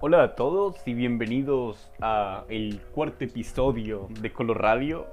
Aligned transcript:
Hola 0.00 0.22
a 0.22 0.34
todos 0.34 0.76
y 0.86 0.92
bienvenidos 0.92 1.90
a 2.02 2.44
el 2.48 2.80
cuarto 2.92 3.24
episodio 3.24 4.08
de 4.20 4.30
Color 4.32 4.60
Radio. 4.60 5.06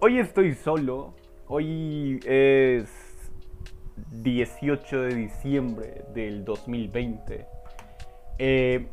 Hoy 0.00 0.18
estoy 0.18 0.54
solo. 0.54 1.12
Hoy 1.48 2.18
es 2.24 2.88
18 4.22 5.02
de 5.02 5.14
diciembre 5.14 6.04
del 6.14 6.44
2020. 6.44 7.46
Eh, 8.38 8.88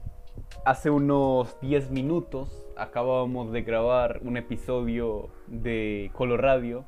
hace 0.66 0.90
unos 0.90 1.58
10 1.62 1.92
minutos 1.92 2.66
acabábamos 2.76 3.52
de 3.52 3.62
grabar 3.62 4.20
un 4.24 4.36
episodio 4.36 5.30
de 5.48 6.12
Color 6.14 6.42
Radio, 6.42 6.86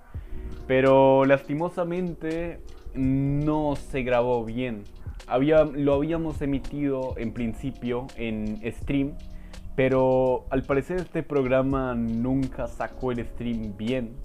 pero 0.68 1.24
lastimosamente 1.26 2.60
no 2.96 3.76
se 3.76 4.04
grabó 4.04 4.44
bien 4.44 4.84
lo 5.28 5.94
habíamos 5.94 6.42
emitido 6.42 7.16
en 7.18 7.34
principio 7.34 8.08
en 8.16 8.62
stream, 8.74 9.14
pero 9.76 10.46
al 10.50 10.64
parecer 10.64 10.98
este 10.98 11.24
programa 11.24 11.94
nunca 11.96 12.68
sacó 12.68 13.12
el 13.12 13.26
stream 13.26 13.76
bien. 13.78 14.16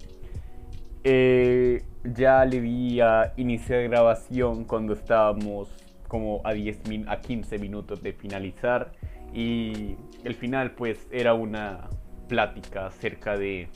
Eh, 1.04 1.82
ya 2.04 2.44
le 2.44 2.60
di 2.60 3.00
a 3.00 3.32
iniciar 3.36 3.82
grabación 3.82 4.64
cuando 4.64 4.92
estábamos 4.92 5.68
como 6.06 6.40
a, 6.44 6.52
10 6.52 6.80
a 7.08 7.20
15 7.20 7.58
minutos 7.58 8.02
de 8.02 8.12
finalizar 8.12 8.92
y 9.34 9.96
el 10.24 10.34
final 10.34 10.72
pues 10.72 11.08
era 11.10 11.34
una 11.34 11.88
plática 12.28 12.86
acerca 12.86 13.36
de 13.36 13.68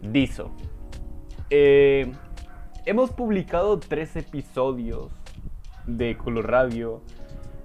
Diso. 0.00 0.50
Eh, 1.50 2.10
hemos 2.86 3.10
publicado 3.10 3.78
tres 3.78 4.16
episodios 4.16 5.12
de 5.86 6.16
Color 6.16 6.50
Radio. 6.50 7.02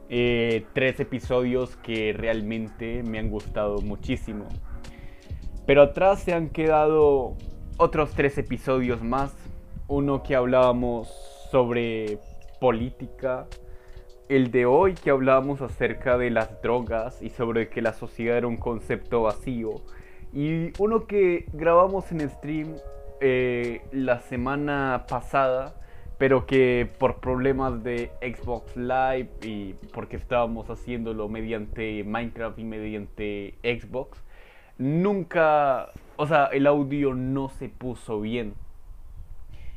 Eh, 0.10 0.66
tres 0.74 1.00
episodios 1.00 1.76
que 1.78 2.14
realmente 2.14 3.04
me 3.04 3.20
han 3.20 3.30
gustado 3.30 3.82
muchísimo. 3.82 4.46
Pero 5.66 5.82
atrás 5.82 6.22
se 6.22 6.34
han 6.34 6.50
quedado 6.50 7.36
otros 7.78 8.12
tres 8.14 8.38
episodios 8.38 9.04
más. 9.04 9.36
Uno 9.88 10.24
que 10.24 10.36
hablábamos 10.36 11.10
sobre 11.52 12.20
política. 12.60 13.48
El 14.30 14.52
de 14.52 14.66
hoy 14.66 14.94
que 14.94 15.10
hablábamos 15.10 15.62
acerca 15.62 16.18
de 16.18 16.30
las 16.30 16.62
drogas 16.62 17.22
y 17.22 17.30
sobre 17.30 17.70
que 17.70 17.82
la 17.82 17.94
sociedad 17.94 18.38
era 18.38 18.48
un 18.48 18.58
concepto 18.58 19.24
vacío. 19.24 19.76
Y 20.34 20.72
uno 20.82 21.06
que 21.08 21.46
grabamos 21.54 22.12
en 22.12 22.30
stream 22.30 22.76
eh, 23.20 23.82
la 23.92 24.20
semana 24.22 25.06
pasada 25.10 25.77
pero 26.18 26.46
que 26.46 26.90
por 26.98 27.20
problemas 27.20 27.84
de 27.84 28.12
Xbox 28.22 28.76
Live 28.76 29.30
y 29.44 29.74
porque 29.94 30.18
estábamos 30.18 30.70
haciéndolo 30.70 31.30
mediante 31.30 32.04
Minecraft 32.04 32.58
y 32.60 32.64
mediante 32.64 33.56
Xbox, 33.64 34.24
nunca, 34.78 35.92
o 36.16 36.28
sea, 36.28 36.46
el 36.46 36.68
audio 36.68 37.14
no 37.14 37.50
se 37.50 37.70
puso 37.70 38.22
bien. 38.22 38.54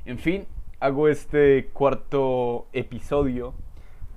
En 0.06 0.18
fin, 0.18 0.46
hago 0.80 1.08
este 1.08 1.68
cuarto 1.72 2.66
episodio 2.72 3.54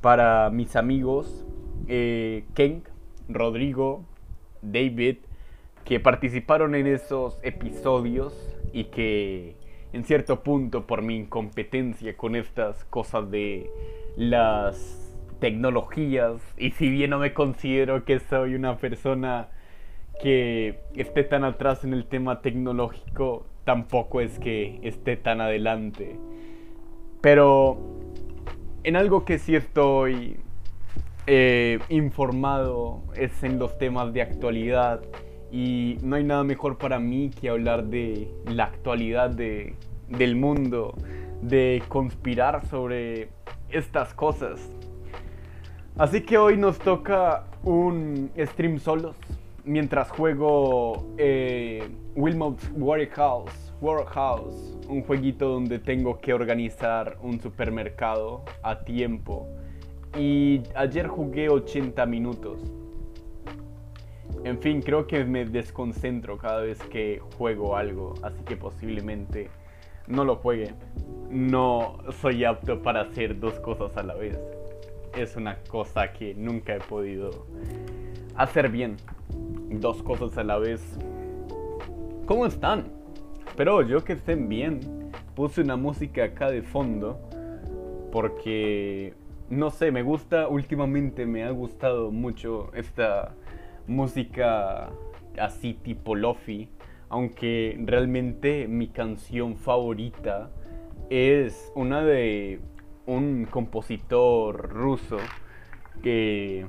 para 0.01 0.49
mis 0.49 0.75
amigos 0.75 1.45
eh, 1.87 2.45
Ken, 2.53 2.83
Rodrigo, 3.27 4.05
David, 4.61 5.17
que 5.83 5.99
participaron 5.99 6.75
en 6.75 6.87
esos 6.87 7.39
episodios 7.43 8.33
y 8.71 8.85
que 8.85 9.55
en 9.93 10.03
cierto 10.03 10.41
punto 10.41 10.85
por 10.85 11.01
mi 11.01 11.15
incompetencia 11.15 12.17
con 12.17 12.35
estas 12.35 12.83
cosas 12.85 13.29
de 13.29 13.69
las 14.17 15.15
tecnologías 15.39 16.41
y 16.57 16.71
si 16.71 16.89
bien 16.89 17.11
no 17.11 17.19
me 17.19 17.33
considero 17.33 18.03
que 18.03 18.19
soy 18.19 18.55
una 18.55 18.77
persona 18.77 19.49
que 20.21 20.79
esté 20.95 21.23
tan 21.23 21.43
atrás 21.43 21.83
en 21.83 21.93
el 21.93 22.05
tema 22.05 22.41
tecnológico, 22.41 23.45
tampoco 23.65 24.21
es 24.21 24.39
que 24.39 24.79
esté 24.83 25.17
tan 25.17 25.41
adelante. 25.41 26.17
Pero 27.21 27.77
en 28.83 28.95
algo 28.95 29.25
que 29.25 29.39
sí 29.39 29.55
estoy 29.55 30.37
eh, 31.27 31.79
informado 31.89 33.01
es 33.15 33.43
en 33.43 33.59
los 33.59 33.77
temas 33.77 34.13
de 34.13 34.21
actualidad 34.21 35.01
y 35.53 35.99
no 36.01 36.15
hay 36.15 36.23
nada 36.23 36.43
mejor 36.43 36.79
para 36.79 36.99
mí 36.99 37.29
que 37.29 37.47
hablar 37.47 37.85
de 37.85 38.27
la 38.47 38.63
actualidad 38.63 39.29
de, 39.29 39.75
del 40.09 40.35
mundo, 40.35 40.95
de 41.43 41.83
conspirar 41.89 42.65
sobre 42.65 43.29
estas 43.69 44.15
cosas. 44.15 44.59
Así 45.95 46.21
que 46.21 46.39
hoy 46.39 46.57
nos 46.57 46.79
toca 46.79 47.43
un 47.63 48.31
stream 48.35 48.79
solos 48.79 49.15
mientras 49.63 50.09
juego 50.09 51.05
eh, 51.19 51.87
Wilmot's 52.15 52.71
Warehouse, 52.75 53.71
Warehouse, 53.79 54.79
un 54.89 55.03
jueguito 55.03 55.49
donde 55.49 55.77
tengo 55.77 56.19
que 56.19 56.33
organizar 56.33 57.19
un 57.21 57.39
supermercado 57.39 58.43
a 58.63 58.83
tiempo. 58.83 59.47
Y 60.17 60.63
ayer 60.73 61.05
jugué 61.05 61.49
80 61.49 62.03
minutos. 62.07 62.82
En 64.43 64.59
fin, 64.59 64.81
creo 64.81 65.07
que 65.07 65.23
me 65.23 65.45
desconcentro 65.45 66.37
cada 66.37 66.61
vez 66.61 66.77
que 66.83 67.21
juego 67.37 67.77
algo, 67.77 68.13
así 68.23 68.43
que 68.43 68.57
posiblemente 68.57 69.49
no 70.07 70.25
lo 70.25 70.35
juegue. 70.35 70.73
No 71.29 71.99
soy 72.21 72.43
apto 72.43 72.81
para 72.81 73.01
hacer 73.01 73.39
dos 73.39 73.59
cosas 73.61 73.95
a 73.95 74.03
la 74.03 74.15
vez. 74.15 74.37
Es 75.17 75.37
una 75.37 75.59
cosa 75.69 76.11
que 76.11 76.35
nunca 76.35 76.75
he 76.75 76.79
podido 76.79 77.45
hacer 78.35 78.69
bien. 78.69 78.97
Dos 79.69 80.03
cosas 80.03 80.37
a 80.37 80.43
la 80.43 80.57
vez. 80.57 80.81
¿Cómo 82.25 82.45
están? 82.45 82.91
Espero 83.47 83.81
yo 83.81 84.03
que 84.03 84.13
estén 84.13 84.49
bien. 84.49 85.11
Puse 85.35 85.61
una 85.61 85.77
música 85.77 86.25
acá 86.25 86.51
de 86.51 86.63
fondo 86.63 87.17
porque 88.11 89.13
no 89.49 89.71
sé, 89.71 89.91
me 89.91 90.03
gusta 90.03 90.47
últimamente 90.47 91.25
me 91.25 91.43
ha 91.43 91.49
gustado 91.51 92.11
mucho 92.11 92.71
esta 92.75 93.33
música 93.87 94.89
así 95.39 95.73
tipo 95.73 96.15
lofi, 96.15 96.69
aunque 97.09 97.79
realmente 97.85 98.67
mi 98.67 98.87
canción 98.87 99.57
favorita 99.57 100.49
es 101.09 101.71
una 101.75 102.03
de 102.03 102.59
un 103.05 103.45
compositor 103.45 104.69
ruso 104.69 105.17
que 106.01 106.65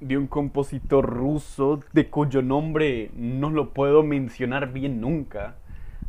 de 0.00 0.18
un 0.18 0.26
compositor 0.26 1.06
ruso 1.06 1.80
de 1.92 2.10
cuyo 2.10 2.42
nombre 2.42 3.10
no 3.14 3.50
lo 3.50 3.72
puedo 3.72 4.02
mencionar 4.02 4.72
bien 4.72 5.00
nunca, 5.00 5.56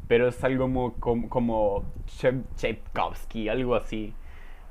pero 0.07 0.27
es 0.27 0.43
algo 0.43 0.93
como, 0.99 1.29
como, 1.29 1.85
Tchaikovsky, 2.55 3.47
algo 3.47 3.75
así. 3.75 4.13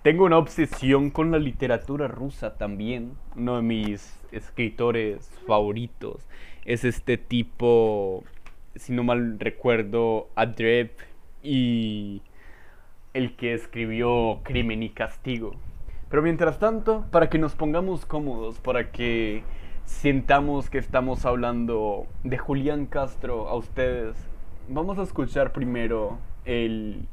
Tengo 0.04 0.26
una 0.26 0.36
obsesión 0.36 1.08
con 1.08 1.30
la 1.30 1.38
literatura 1.38 2.08
rusa 2.08 2.58
también. 2.58 3.12
Uno 3.36 3.56
de 3.56 3.62
mis 3.62 4.20
escritores 4.32 5.30
favoritos 5.46 6.28
es 6.66 6.84
este 6.84 7.16
tipo, 7.16 8.22
si 8.74 8.92
no 8.92 9.02
mal 9.02 9.40
recuerdo, 9.40 10.28
Adrev 10.34 10.90
y 11.42 12.20
el 13.14 13.34
que 13.34 13.54
escribió 13.54 14.40
Crimen 14.42 14.82
y 14.82 14.90
Castigo. 14.90 15.52
Pero 16.10 16.20
mientras 16.20 16.58
tanto, 16.58 17.06
para 17.10 17.30
que 17.30 17.38
nos 17.38 17.54
pongamos 17.54 18.04
cómodos, 18.04 18.60
para 18.60 18.92
que 18.92 19.42
sintamos 19.86 20.68
que 20.68 20.76
estamos 20.76 21.24
hablando 21.24 22.06
de 22.24 22.36
Julián 22.36 22.84
Castro 22.84 23.48
a 23.48 23.56
ustedes, 23.56 24.18
vamos 24.68 24.98
a 24.98 25.02
escuchar 25.04 25.54
primero 25.54 26.18
el 26.44 27.08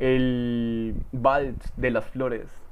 el 0.00 1.06
vals 1.12 1.72
de 1.76 1.90
las 1.92 2.06
flores. 2.06 2.69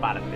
Parte 0.00 0.33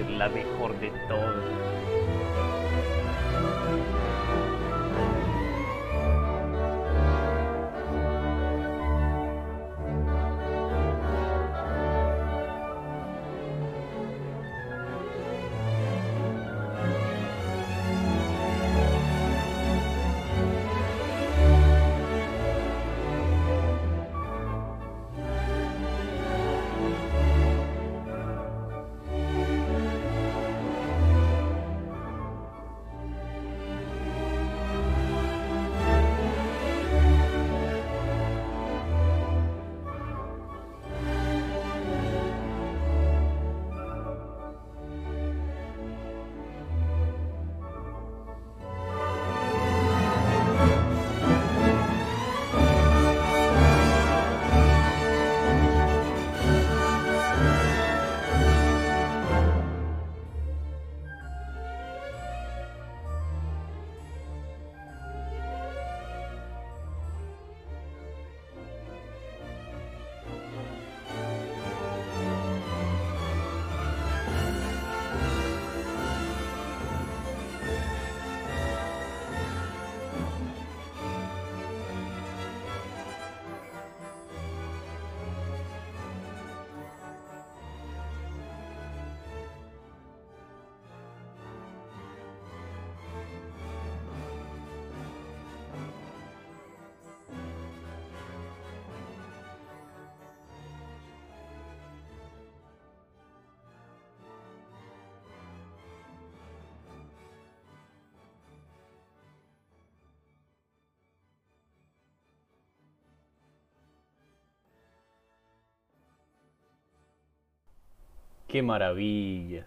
Qué 118.49 118.63
maravilla. 118.63 119.67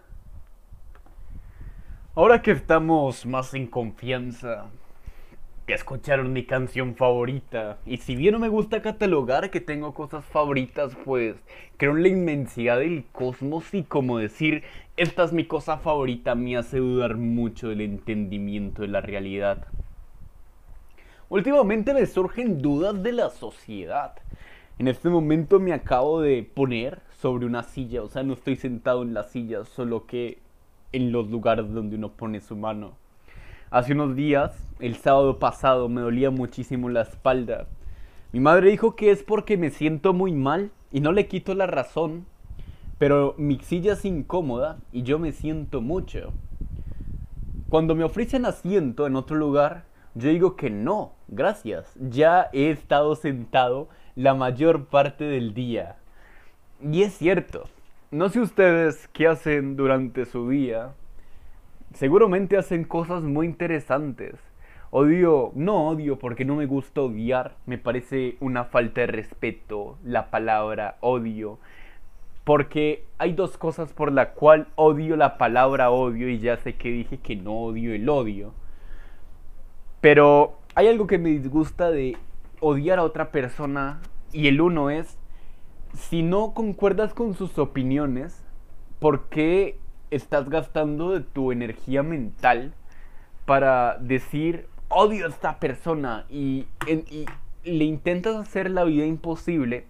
Ahora 2.15 2.41
que 2.41 2.49
estamos 2.49 3.27
más 3.27 3.53
en 3.53 3.67
confianza, 3.67 4.71
que 5.67 5.75
escucharon 5.75 6.33
mi 6.33 6.45
canción 6.45 6.95
favorita, 6.95 7.77
y 7.85 7.97
si 7.97 8.15
bien 8.15 8.33
no 8.33 8.39
me 8.39 8.49
gusta 8.49 8.81
catalogar 8.81 9.51
que 9.51 9.61
tengo 9.61 9.93
cosas 9.93 10.25
favoritas, 10.25 10.97
pues 11.05 11.35
creo 11.77 11.95
en 11.95 12.01
la 12.01 12.07
inmensidad 12.07 12.79
del 12.79 13.05
cosmos 13.11 13.71
y 13.75 13.83
como 13.83 14.17
decir, 14.17 14.63
esta 14.97 15.25
es 15.25 15.31
mi 15.31 15.45
cosa 15.45 15.77
favorita, 15.77 16.33
me 16.33 16.57
hace 16.57 16.79
dudar 16.79 17.17
mucho 17.17 17.69
del 17.69 17.81
entendimiento 17.81 18.81
de 18.81 18.87
la 18.87 19.01
realidad. 19.01 19.67
Últimamente 21.29 21.93
me 21.93 22.07
surgen 22.07 22.63
dudas 22.63 23.03
de 23.03 23.11
la 23.11 23.29
sociedad. 23.29 24.15
En 24.79 24.87
este 24.87 25.09
momento 25.09 25.59
me 25.59 25.71
acabo 25.71 26.19
de 26.19 26.41
poner 26.41 26.99
sobre 27.21 27.45
una 27.45 27.61
silla, 27.61 28.01
o 28.01 28.09
sea, 28.09 28.23
no 28.23 28.33
estoy 28.33 28.55
sentado 28.55 29.03
en 29.03 29.13
la 29.13 29.23
silla, 29.23 29.63
solo 29.63 30.07
que 30.07 30.39
en 30.91 31.11
los 31.11 31.29
lugares 31.29 31.71
donde 31.71 31.95
uno 31.95 32.09
pone 32.13 32.41
su 32.41 32.55
mano. 32.55 32.93
Hace 33.69 33.93
unos 33.93 34.15
días, 34.15 34.67
el 34.79 34.95
sábado 34.95 35.37
pasado, 35.37 35.87
me 35.87 36.01
dolía 36.01 36.31
muchísimo 36.31 36.89
la 36.89 37.03
espalda. 37.03 37.67
Mi 38.31 38.39
madre 38.39 38.71
dijo 38.71 38.95
que 38.95 39.11
es 39.11 39.21
porque 39.21 39.55
me 39.55 39.69
siento 39.69 40.13
muy 40.13 40.31
mal 40.31 40.71
y 40.91 40.99
no 40.99 41.11
le 41.11 41.27
quito 41.27 41.53
la 41.53 41.67
razón, 41.67 42.25
pero 42.97 43.35
mi 43.37 43.59
silla 43.59 43.93
es 43.93 44.03
incómoda 44.03 44.79
y 44.91 45.03
yo 45.03 45.19
me 45.19 45.31
siento 45.31 45.79
mucho. 45.79 46.33
Cuando 47.69 47.93
me 47.93 48.03
ofrecen 48.03 48.47
asiento 48.47 49.05
en 49.05 49.15
otro 49.15 49.37
lugar, 49.37 49.85
yo 50.15 50.29
digo 50.29 50.55
que 50.55 50.71
no, 50.71 51.13
gracias. 51.27 51.95
Ya 51.99 52.49
he 52.51 52.71
estado 52.71 53.15
sentado 53.15 53.89
la 54.15 54.33
mayor 54.33 54.87
parte 54.87 55.23
del 55.23 55.53
día. 55.53 55.97
Y 56.83 57.03
es 57.03 57.13
cierto, 57.13 57.65
no 58.09 58.29
sé 58.29 58.39
ustedes 58.39 59.07
qué 59.13 59.27
hacen 59.27 59.75
durante 59.75 60.25
su 60.25 60.49
día. 60.49 60.93
Seguramente 61.93 62.57
hacen 62.57 62.85
cosas 62.85 63.21
muy 63.21 63.45
interesantes. 63.45 64.35
Odio, 64.89 65.51
no 65.53 65.87
odio 65.87 66.17
porque 66.17 66.43
no 66.43 66.55
me 66.55 66.65
gusta 66.65 67.01
odiar. 67.01 67.55
Me 67.67 67.77
parece 67.77 68.35
una 68.39 68.63
falta 68.63 69.01
de 69.01 69.07
respeto 69.07 69.97
la 70.03 70.31
palabra 70.31 70.97
odio. 71.01 71.59
Porque 72.43 73.05
hay 73.19 73.33
dos 73.33 73.57
cosas 73.57 73.93
por 73.93 74.11
la 74.11 74.31
cual 74.31 74.67
odio 74.75 75.15
la 75.15 75.37
palabra 75.37 75.91
odio 75.91 76.29
y 76.29 76.39
ya 76.39 76.57
sé 76.57 76.73
que 76.73 76.89
dije 76.89 77.19
que 77.19 77.35
no 77.35 77.53
odio 77.53 77.93
el 77.93 78.09
odio. 78.09 78.53
Pero 80.01 80.57
hay 80.73 80.87
algo 80.87 81.05
que 81.05 81.19
me 81.19 81.29
disgusta 81.29 81.91
de 81.91 82.17
odiar 82.59 82.97
a 82.97 83.03
otra 83.03 83.31
persona 83.31 84.01
y 84.33 84.47
el 84.47 84.59
uno 84.61 84.89
es 84.89 85.19
si 85.93 86.23
no 86.23 86.53
concuerdas 86.53 87.13
con 87.13 87.33
sus 87.33 87.57
opiniones, 87.57 88.43
¿por 88.99 89.29
qué 89.29 89.79
estás 90.09 90.49
gastando 90.49 91.11
de 91.11 91.21
tu 91.21 91.51
energía 91.51 92.03
mental 92.03 92.73
para 93.45 93.97
decir 93.97 94.67
odio 94.89 95.25
a 95.25 95.29
esta 95.29 95.59
persona 95.59 96.25
y, 96.29 96.67
le 97.63 97.85
intentas 97.85 98.35
hacer 98.35 98.71
la 98.71 98.83
vida 98.83 99.05
imposible 99.05 99.85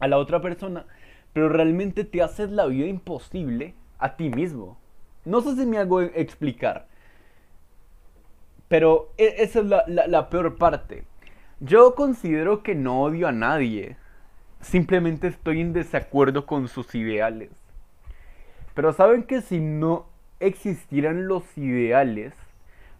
a 0.00 0.08
la 0.08 0.16
otra 0.16 0.40
persona, 0.40 0.86
pero 1.34 1.50
realmente 1.50 2.04
te 2.04 2.22
haces 2.22 2.50
la 2.50 2.66
vida 2.66 2.86
imposible 2.86 3.74
a 3.98 4.16
ti 4.16 4.30
mismo? 4.30 4.78
No 5.24 5.42
sé 5.42 5.56
si 5.56 5.66
me 5.66 5.78
hago 5.78 6.00
explicar, 6.00 6.86
pero 8.68 9.12
e, 9.18 9.34
esa 9.38 9.60
es 9.60 9.66
la, 9.66 9.84
la 9.86 10.30
peor 10.30 10.56
parte. 10.56 11.04
Yo 11.60 11.94
considero 11.94 12.62
que 12.62 12.74
no 12.74 13.02
odio 13.02 13.28
a 13.28 13.32
nadie 13.32 13.96
Simplemente 14.60 15.28
estoy 15.28 15.60
en 15.60 15.72
desacuerdo 15.72 16.46
con 16.46 16.68
sus 16.68 16.94
ideales. 16.94 17.50
Pero 18.74 18.92
saben 18.92 19.22
que 19.22 19.40
si 19.40 19.60
no 19.60 20.06
existieran 20.40 21.28
los 21.28 21.56
ideales, 21.56 22.34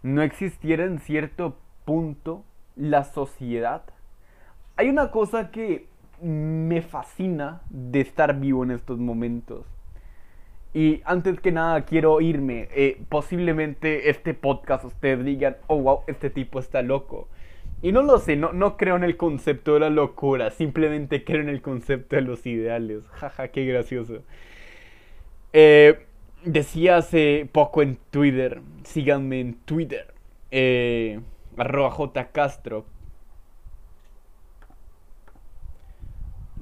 no 0.01 0.21
existiera 0.21 0.85
en 0.85 0.99
cierto 0.99 1.57
punto 1.85 2.43
la 2.75 3.03
sociedad. 3.03 3.83
Hay 4.75 4.89
una 4.89 5.11
cosa 5.11 5.51
que 5.51 5.87
me 6.21 6.81
fascina 6.81 7.61
de 7.69 8.01
estar 8.01 8.39
vivo 8.39 8.63
en 8.63 8.71
estos 8.71 8.97
momentos. 8.97 9.65
Y 10.73 11.01
antes 11.05 11.39
que 11.39 11.51
nada 11.51 11.85
quiero 11.85 12.21
irme. 12.21 12.67
Eh, 12.71 13.01
posiblemente 13.09 14.09
este 14.09 14.33
podcast 14.33 14.85
ustedes 14.85 15.23
digan, 15.25 15.57
oh 15.67 15.81
wow, 15.81 15.99
este 16.07 16.29
tipo 16.29 16.59
está 16.59 16.81
loco. 16.81 17.27
Y 17.81 17.91
no 17.91 18.01
lo 18.01 18.17
sé, 18.19 18.35
no, 18.35 18.53
no 18.53 18.75
creo 18.77 18.95
en 18.95 19.03
el 19.03 19.17
concepto 19.17 19.75
de 19.75 19.81
la 19.81 19.89
locura, 19.89 20.49
simplemente 20.49 21.23
creo 21.23 21.41
en 21.41 21.49
el 21.49 21.61
concepto 21.61 22.15
de 22.15 22.23
los 22.23 22.45
ideales. 22.45 23.07
Jaja, 23.11 23.49
qué 23.49 23.65
gracioso. 23.65 24.23
Eh, 25.53 26.05
decía 26.43 26.97
hace 26.97 27.47
poco 27.51 27.81
en 27.81 27.97
Twitter, 28.11 28.61
síganme 28.83 29.39
en 29.39 29.53
Twitter, 29.55 30.13
eh, 30.51 31.19
arroba 31.57 31.91
jcastro. 31.91 32.85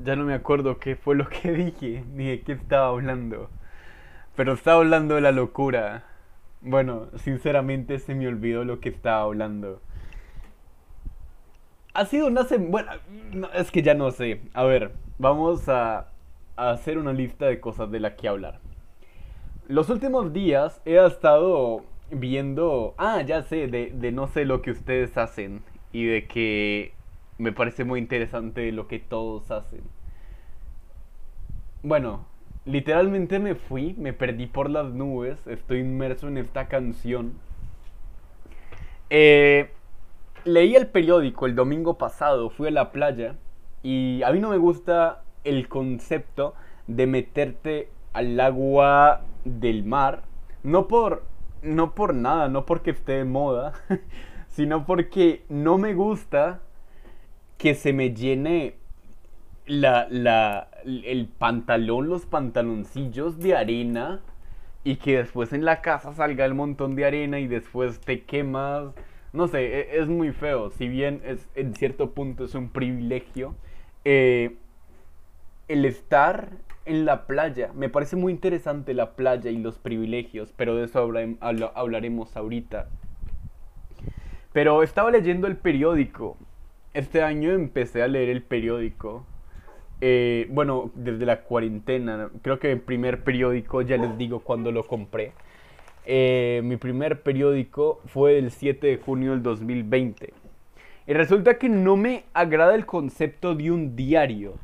Ya 0.04 0.16
no 0.16 0.26
me 0.26 0.34
acuerdo 0.34 0.78
qué 0.80 0.96
fue 0.96 1.16
lo 1.16 1.28
que 1.30 1.52
dije, 1.54 2.04
ni 2.14 2.28
de 2.28 2.42
qué 2.42 2.54
estaba 2.54 2.88
hablando. 2.90 3.50
Pero 4.36 4.54
estaba 4.54 4.80
hablando 4.80 5.16
de 5.16 5.22
la 5.22 5.32
locura. 5.32 6.04
Bueno, 6.62 7.08
sinceramente 7.18 8.00
se 8.00 8.16
me 8.16 8.28
olvidó 8.28 8.66
lo 8.66 8.80
que 8.80 8.90
estaba 8.90 9.22
hablando. 9.24 9.82
Ha 11.96 12.06
sido 12.06 12.28
una 12.28 12.44
semana... 12.44 13.00
Bueno, 13.32 13.50
es 13.56 13.72
que 13.72 13.82
ya 13.82 13.96
no 13.96 14.12
sé. 14.12 14.42
A 14.54 14.64
ver, 14.66 14.94
vamos 15.18 15.68
a, 15.70 16.12
a 16.56 16.70
hacer 16.72 16.98
una 17.00 17.14
lista 17.14 17.48
de 17.48 17.60
cosas 17.60 17.90
de 17.92 18.00
la 18.00 18.16
que 18.16 18.28
hablar. 18.28 18.62
los 19.68 19.90
últimos 19.90 20.34
días 20.34 20.82
he 20.86 20.98
estado 21.06 21.86
viendo, 22.12 22.96
ah, 22.98 23.22
ya 23.22 23.44
sé, 23.44 23.68
de, 23.68 23.92
de 23.92 24.12
no 24.12 24.28
sé 24.28 24.46
lo 24.46 24.62
que 24.62 24.72
ustedes 24.72 25.18
hacen 25.18 25.64
y 25.92 26.06
de 26.06 26.28
que 26.28 26.94
me 27.38 27.52
parece 27.52 27.84
muy 27.84 28.00
interesante 28.00 28.72
lo 28.72 28.88
que 28.88 29.00
todos 29.00 29.52
hacen. 29.52 29.90
Bueno, 31.84 32.28
literalmente 32.66 33.40
me 33.40 33.56
fui, 33.56 33.94
me 33.98 34.12
perdí 34.14 34.48
por 34.48 34.70
las 34.70 34.92
nubes, 34.94 35.48
estoy 35.48 35.80
inmerso 35.80 36.28
en 36.28 36.38
esta 36.38 36.68
canción. 36.68 37.40
Eh, 39.10 39.72
leí 40.46 40.76
el 40.76 40.88
periódico 40.88 41.46
el 41.46 41.56
domingo 41.56 41.98
pasado, 41.98 42.50
fui 42.50 42.68
a 42.70 42.72
la 42.72 42.92
playa 42.92 43.36
y 43.84 44.24
a 44.24 44.32
mí 44.32 44.40
no 44.40 44.50
me 44.50 44.58
gusta 44.58 45.24
el 45.44 45.68
concepto 45.68 46.54
de 46.88 47.08
meterte 47.08 47.90
al 48.14 48.40
agua 48.40 49.22
del 49.44 49.84
mar, 49.84 50.24
no 50.64 50.88
por 50.88 51.24
no 51.62 51.96
por 51.96 52.14
nada, 52.14 52.48
no 52.48 52.66
porque 52.66 52.92
esté 52.92 53.14
de 53.14 53.26
moda, 53.26 53.74
sino 54.50 54.86
porque 54.86 55.44
no 55.50 55.78
me 55.78 55.94
gusta 55.94 56.62
que 57.58 57.74
se 57.74 57.92
me 57.92 58.14
llene 58.14 58.76
la, 59.66 60.08
la, 60.10 60.70
el 60.86 61.28
pantalón, 61.28 62.08
los 62.08 62.26
pantaloncillos 62.26 63.40
de 63.40 63.56
arena 63.56 64.22
y 64.84 64.98
que 64.98 65.18
después 65.18 65.54
en 65.54 65.66
la 65.66 65.82
casa 65.82 66.14
salga 66.14 66.46
el 66.46 66.54
montón 66.54 66.96
de 66.96 67.06
arena 67.06 67.40
y 67.40 67.48
después 67.48 68.00
te 68.00 68.24
quemas. 68.24 68.94
No 69.36 69.48
sé, 69.48 69.80
e, 69.80 70.00
es, 70.00 70.08
muy 70.08 70.32
feo. 70.32 70.70
Si 70.72 70.88
bien 70.88 71.22
es, 71.26 71.48
en 71.56 71.76
cierto 71.76 72.12
punto 72.12 72.46
es 72.46 72.56
un 72.56 72.70
privilegio, 72.70 73.56
eh, 74.04 74.56
el 75.68 75.86
estar 75.86 76.50
en 76.86 77.06
la 77.06 77.26
playa, 77.28 77.72
me 77.74 77.90
parece 77.90 78.16
muy 78.16 78.32
interesante 78.32 78.94
la 78.94 79.12
playa 79.16 79.52
y 79.52 79.58
los 79.58 79.78
privilegios, 79.78 80.54
pero 80.56 80.76
de 80.76 80.86
eso 80.86 81.00
hablaremos 81.74 82.38
ahorita. 82.38 82.88
Pero 84.54 84.84
estaba 84.84 85.12
leyendo 85.12 85.48
el 85.48 85.58
periódico. 85.58 86.38
Este 86.94 87.22
año 87.22 87.52
empecé 87.52 88.04
a 88.04 88.08
leer 88.08 88.30
el 88.30 88.42
periódico 88.42 89.26
eh, 90.02 90.48
bueno, 90.50 90.92
desde 90.94 91.26
la 91.26 91.42
cuarentena, 91.42 92.30
creo 92.42 92.60
que 92.60 92.72
el 92.72 92.82
primer 92.82 93.24
periódico, 93.24 93.82
ya 93.82 93.98
les 93.98 94.18
digo 94.18 94.40
cuando 94.42 94.72
lo 94.72 94.86
compré. 94.86 95.32
Eh, 96.06 96.62
mi 96.64 96.78
primer 96.78 97.22
periódico 97.22 98.02
fue 98.06 98.38
el 98.38 98.52
7 98.52 98.88
de 98.88 98.98
junio 98.98 99.32
del 99.32 99.44
2020. 99.44 100.34
Y 101.08 101.14
resulta 101.14 101.58
que 101.58 101.70
no 101.70 101.96
me 101.96 102.24
agrada 102.34 102.76
el 102.76 102.86
concepto 102.86 103.56
de 103.56 103.72
un 103.72 103.96
diario, 103.96 104.56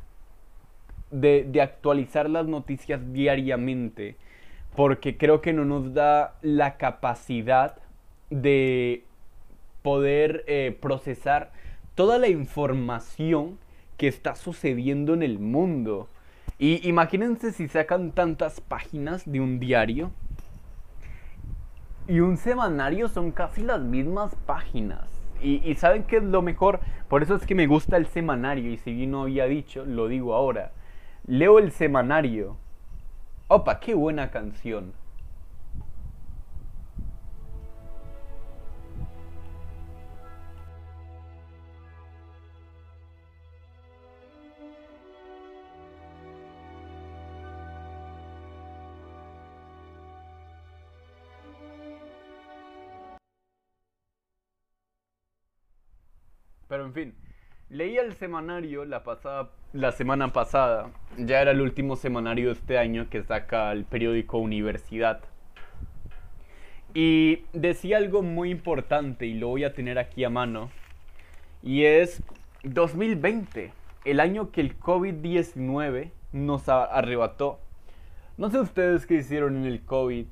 de, 1.12 1.50
actualizar 1.62 2.30
las 2.30 2.48
noticias 2.48 3.14
diariamente, 3.14 4.16
porque 4.76 5.18
creo 5.18 5.42
que 5.42 5.54
no 5.54 5.66
nos 5.66 5.94
da 5.94 6.36
la 6.42 6.78
capacidad 6.78 7.78
de 8.30 9.04
poder 9.82 10.44
eh, 10.48 10.76
procesar 10.80 11.52
toda 11.96 12.18
la 12.18 12.28
información 12.28 13.58
que 13.98 14.08
está 14.08 14.36
sucediendo 14.36 15.14
en 15.14 15.22
el 15.22 15.38
mundo. 15.38 16.08
Y 16.58 16.88
imagínense 16.88 17.52
si 17.52 17.68
sacan 17.68 18.12
tantas 18.12 18.62
páginas 18.62 19.30
de 19.30 19.42
un 19.42 19.60
diario. 19.60 20.12
Y 22.12 22.20
un 22.20 22.36
semanario 22.36 23.08
son 23.08 23.32
casi 23.32 23.64
las 23.64 23.80
mismas 23.80 24.36
páginas. 24.46 25.08
Y, 25.42 25.74
saben 25.76 26.04
que 26.04 26.18
es 26.18 26.24
lo 26.24 26.42
mejor. 26.42 26.82
Por 27.08 27.24
eso 27.24 27.36
es 27.36 27.46
que 27.46 27.56
me 27.56 27.68
gusta 27.68 27.96
el 27.96 28.06
semanario. 28.06 28.70
Y 28.70 28.76
si 28.76 29.08
no 29.08 29.22
había 29.22 29.46
dicho, 29.46 29.86
lo 29.86 30.10
digo 30.10 30.36
ahora. 30.36 30.74
Leo 31.26 31.58
el 31.58 31.72
semanario. 31.72 32.58
Opa, 33.48 33.80
qué 33.80 33.96
buena 33.96 34.30
canción. 34.30 34.92
Pero 56.72 56.86
en 56.86 56.94
fin, 56.94 57.14
leí 57.70 57.98
el 57.98 58.14
semanario 58.14 58.86
la, 58.86 59.04
pasada, 59.04 59.50
la 59.74 59.92
semana 59.92 60.32
pasada. 60.32 60.90
Ya 61.18 61.42
era 61.42 61.52
el 61.52 61.60
último 61.60 61.98
semanario 61.98 62.48
de 62.48 62.54
este 62.54 62.78
año 62.78 63.10
que 63.10 63.24
saca 63.24 63.74
el 63.74 63.84
periódico 63.84 64.38
Universidad. 64.38 65.20
Y 66.94 67.44
decía 67.52 67.98
algo 67.98 68.24
muy 68.24 68.52
importante 68.52 69.26
y 69.26 69.34
lo 69.34 69.50
voy 69.50 69.66
a 69.66 69.74
tener 69.74 70.00
aquí 70.00 70.24
a 70.24 70.30
mano. 70.30 70.70
Y 71.62 71.84
es 71.84 72.24
2020, 72.64 73.74
el 74.06 74.22
año 74.22 74.52
que 74.52 74.62
el 74.62 74.80
COVID-19 74.80 76.12
nos 76.32 76.70
arrebató. 76.70 77.60
No 78.38 78.50
sé 78.50 78.62
ustedes 78.62 79.06
qué 79.06 79.16
hicieron 79.16 79.58
en 79.58 79.66
el 79.66 79.84
COVID. 79.84 80.28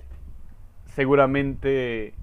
Seguramente 0.86 2.14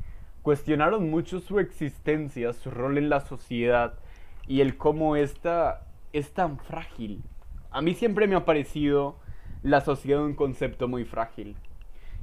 cuestionaron 0.41 1.11
mucho 1.11 1.41
su 1.41 1.59
existencia, 1.59 2.55
su 2.55 2.71
rol 2.71 2.97
en 2.97 3.11
la 3.11 3.21
sociedad 3.21 3.99
y 4.47 4.61
el 4.61 4.77
cómo 4.77 5.17
esta 5.17 5.87
es 6.13 6.33
tan 6.33 6.59
frágil. 6.59 7.23
A 7.71 7.83
mí 7.83 7.95
siempre 7.95 8.27
me 8.27 8.37
ha 8.37 8.45
parecido 8.45 9.19
la 9.63 9.81
sociedad 9.81 10.23
un 10.23 10.35
concepto 10.35 10.89
muy 10.89 11.05
frágil. 11.05 11.57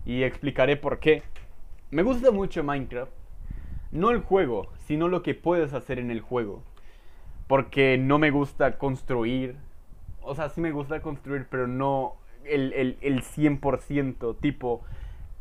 Y 0.06 0.24
explicaré 0.24 0.78
por 0.78 1.00
qué. 1.00 1.24
Me 1.92 2.04
gusta 2.04 2.32
mucho 2.32 2.64
Minecraft. 2.64 3.12
No 3.92 4.10
el 4.10 4.22
juego, 4.22 4.68
sino 4.88 5.08
lo 5.08 5.22
que 5.22 5.36
puedes 5.36 5.74
hacer 5.74 6.00
en 6.00 6.10
el 6.10 6.22
juego. 6.22 6.64
Porque 7.48 7.98
no 7.98 8.18
me 8.18 8.32
gusta 8.32 8.78
construir. 8.78 9.58
O 10.22 10.34
sea, 10.36 10.50
sí 10.50 10.62
me 10.62 10.72
gusta 10.72 11.02
construir, 11.02 11.48
pero 11.50 11.68
no 11.68 12.16
el, 12.46 12.74
el, 12.74 12.98
el 13.02 13.22
100%. 13.22 14.40
Tipo, 14.40 14.82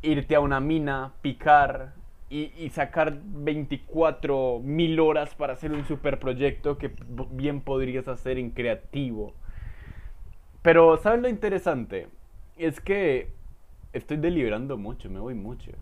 irte 0.02 0.34
a 0.34 0.40
una 0.40 0.60
mina, 0.60 1.12
picar, 1.22 1.94
y, 2.32 2.70
sacar 2.70 3.20
24 3.22 4.60
mil 4.64 4.98
horas 5.00 5.34
para 5.34 5.52
hacer 5.52 5.70
un 5.70 5.84
super 5.84 6.18
proyecto 6.18 6.78
que 6.78 6.90
bien 7.30 7.60
podrías 7.60 8.08
hacer 8.08 8.38
en 8.38 8.52
creativo. 8.52 9.34
Pero, 10.62 10.96
¿sabes 10.96 11.20
lo 11.20 11.28
interesante? 11.28 12.08
Es 12.56 12.80
que 12.80 13.28
estoy 13.92 14.16
deliberando 14.16 14.78
mucho, 14.78 15.10
me 15.10 15.20
voy 15.20 15.34
mucho. 15.34 15.72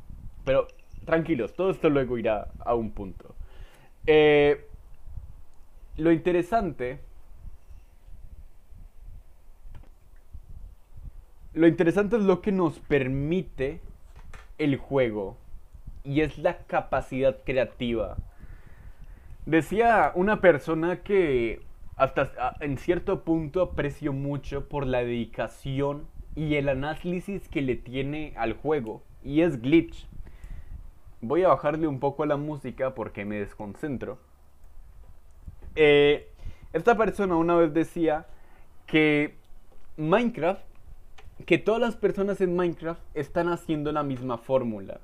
Pero 0.45 0.67
tranquilos, 1.05 1.55
todo 1.55 1.71
esto 1.71 1.89
luego 1.89 2.19
irá 2.19 2.49
a 2.59 2.75
un 2.75 2.91
punto. 2.91 3.37
Eh, 4.07 4.67
lo 5.99 6.11
interesante... 6.11 6.99
Lo 11.53 11.67
interesante 11.67 12.17
es 12.17 12.23
lo 12.23 12.41
que 12.41 12.53
nos 12.53 12.79
permite 12.81 13.81
el 14.59 14.77
juego 14.77 15.37
y 16.05 16.21
es 16.23 16.39
la 16.39 16.59
capacidad 16.59 17.39
creativa. 17.45 18.17
Decía 19.47 20.13
una 20.15 20.41
persona 20.41 21.03
que 21.03 21.63
hasta 21.97 22.57
en 22.61 22.79
cierto 22.79 23.25
punto 23.25 23.63
aprecio 23.63 24.13
mucho 24.13 24.69
por 24.69 24.87
la 24.87 24.99
dedicación 24.99 26.07
y 26.35 26.55
el 26.55 26.69
análisis 26.69 27.49
que 27.49 27.61
le 27.61 27.77
tiene 27.77 28.33
al 28.37 28.55
juego, 28.55 29.03
y 29.23 29.43
es 29.43 29.61
Glitch. 29.61 30.07
Voy 31.21 31.43
a 31.43 31.49
bajarle 31.49 31.87
un 31.87 32.01
poco 32.01 32.23
a 32.23 32.27
la 32.27 32.37
música 32.37 32.95
porque 32.95 33.25
me 33.25 33.39
desconcentro. 33.39 34.19
Eh, 35.77 36.29
esta 36.73 36.97
persona 36.97 37.37
una 37.37 37.57
vez 37.57 37.75
decía 37.75 38.27
que 38.87 39.35
Minecraft, 39.99 40.63
que 41.45 41.59
todas 41.59 41.81
las 41.81 41.97
personas 41.97 42.41
en 42.41 42.57
Minecraft 42.57 43.03
están 43.15 43.49
haciendo 43.49 43.93
la 43.93 44.03
misma 44.03 44.39
fórmula 44.39 45.01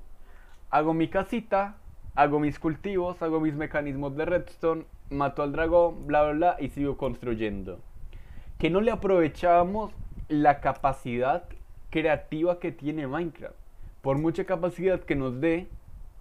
hago 0.76 0.92
mi 0.92 1.08
casita, 1.08 1.76
hago 2.14 2.38
mis 2.38 2.58
cultivos, 2.58 3.22
hago 3.22 3.40
mis 3.40 3.54
mecanismos 3.54 4.14
de 4.14 4.26
redstone, 4.26 4.84
mato 5.08 5.42
al 5.42 5.52
dragón, 5.52 6.06
bla, 6.06 6.22
bla, 6.24 6.32
bla, 6.32 6.56
y 6.60 6.68
sigo 6.68 6.98
construyendo. 6.98 7.80
Que 8.58 8.68
no 8.68 8.82
le 8.82 8.90
aprovechamos 8.90 9.92
la 10.28 10.60
capacidad 10.60 11.44
creativa 11.88 12.60
que 12.60 12.72
tiene 12.72 13.06
Minecraft. 13.06 13.56
Por 14.02 14.18
mucha 14.18 14.44
capacidad 14.44 15.00
que 15.00 15.16
nos 15.16 15.40
dé, 15.40 15.66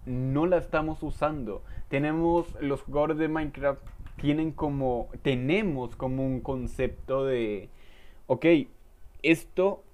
no 0.06 0.46
la 0.46 0.56
estamos 0.56 1.02
usando. 1.02 1.62
Tenemos, 1.90 2.46
los 2.58 2.80
jugadores 2.80 3.18
de 3.18 3.28
Minecraft 3.28 3.82
tienen 4.22 4.52
como, 4.52 5.10
tenemos 5.20 5.96
como 5.96 6.24
un 6.24 6.40
concepto 6.40 7.26
de, 7.26 7.68
ok, 8.26 8.46
esto 9.22 9.84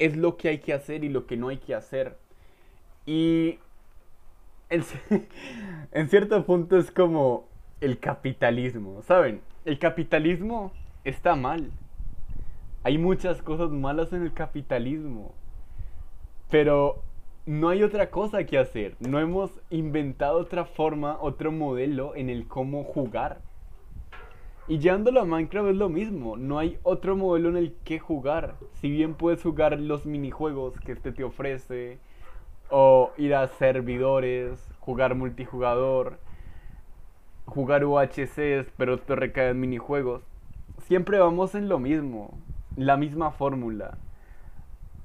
es 0.00 0.16
lo 0.16 0.36
que 0.36 0.48
hay 0.48 0.58
que 0.58 0.72
hacer 0.72 1.04
y 1.04 1.08
lo 1.08 1.28
que 1.28 1.36
no 1.36 1.50
hay 1.50 1.58
que 1.58 1.76
hacer. 1.76 2.18
Y 3.06 3.60
en, 5.92 6.08
cierto 6.08 6.44
punto 6.46 6.78
es 6.78 6.90
como 6.90 7.48
el 7.80 7.98
capitalismo, 7.98 9.02
¿saben? 9.02 9.42
El 9.64 9.78
capitalismo 9.78 10.72
está 11.04 11.36
mal. 11.36 11.70
Hay 12.82 12.96
muchas 12.96 13.42
cosas 13.42 13.70
malas 13.70 14.12
en 14.12 14.22
el 14.22 14.32
capitalismo. 14.32 15.34
Pero 16.50 17.02
no 17.44 17.68
hay 17.68 17.82
otra 17.82 18.10
cosa 18.10 18.44
que 18.44 18.58
hacer. 18.58 18.96
No 19.00 19.20
hemos 19.20 19.60
inventado 19.68 20.38
otra 20.38 20.64
forma, 20.64 21.18
otro 21.20 21.52
modelo 21.52 22.16
en 22.16 22.30
el 22.30 22.48
cómo 22.48 22.84
jugar. 22.84 23.40
Y 24.68 24.78
llevándolo 24.78 25.20
a 25.20 25.24
Minecraft 25.26 25.70
es 25.70 25.76
lo 25.76 25.90
mismo. 25.90 26.36
No 26.36 26.58
hay 26.58 26.78
otro 26.82 27.14
modelo 27.14 27.50
en 27.50 27.56
el 27.58 27.74
que 27.84 27.98
jugar. 27.98 28.56
Si 28.74 28.90
bien 28.90 29.14
puedes 29.14 29.42
jugar 29.42 29.78
los 29.78 30.06
minijuegos 30.06 30.80
que 30.80 30.92
este 30.92 31.12
te 31.12 31.24
ofrece, 31.24 31.98
o 32.72 33.12
ir 33.16 33.36
a 33.36 33.46
servidores, 33.46 34.68
jugar 34.80 35.14
multijugador, 35.14 36.18
jugar 37.46 37.84
UHCs, 37.84 38.72
pero 38.76 38.94
esto 38.94 39.14
recae 39.14 39.50
en 39.50 39.60
minijuegos. 39.60 40.22
Siempre 40.78 41.20
vamos 41.20 41.54
en 41.54 41.68
lo 41.68 41.78
mismo, 41.78 42.36
la 42.74 42.96
misma 42.96 43.30
fórmula. 43.30 43.98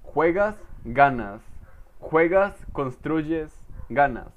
Juegas, 0.01 0.55
ganas 0.83 1.41
Juegas, 1.99 2.53
construyes, 2.71 3.51
ganas. 3.89 4.27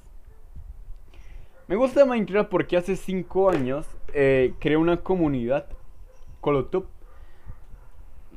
Me 1.69 1.77
gusta 1.77 2.05
Minecraft 2.05 2.51
porque 2.51 2.77
hace 2.77 2.97
5 2.97 3.51
años 3.51 3.87
eh, 4.12 4.55
creé 4.59 4.77
una 4.77 4.97
comunidad, 4.97 5.66
Colotop. 6.40 6.87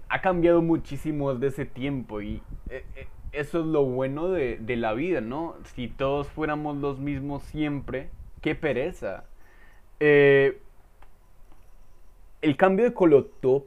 Ha 0.10 0.22
cambiado 0.22 0.62
muchísimo 0.62 1.34
desde 1.34 1.48
ese 1.48 1.66
tiempo 1.66 2.22
y 2.22 2.44
eh, 2.70 2.86
eh, 2.96 3.08
eso 3.34 3.60
es 3.60 3.66
lo 3.66 3.84
bueno 3.84 4.30
de, 4.30 4.58
de, 4.58 4.76
la 4.78 4.94
vida, 4.94 5.22
¿no? 5.22 5.56
Si 5.76 5.88
todos 5.88 6.28
fuéramos 6.28 6.78
los 6.78 7.00
mismos 7.00 7.44
siempre, 7.44 8.10
qué 8.42 8.56
pereza. 8.56 9.26
el 10.00 10.58
cambio 12.58 12.86
de 12.86 12.94
Colotop 12.94 13.66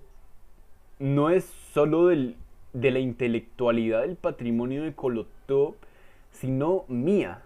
no 0.98 1.30
es 1.30 1.44
solo 1.72 2.06
del, 2.06 2.36
de 2.72 2.90
la 2.90 2.98
intelectualidad 2.98 4.02
del 4.02 4.16
patrimonio 4.16 4.82
de 4.82 4.94
Colotop, 4.94 5.76
sino 6.30 6.84
mía. 6.88 7.42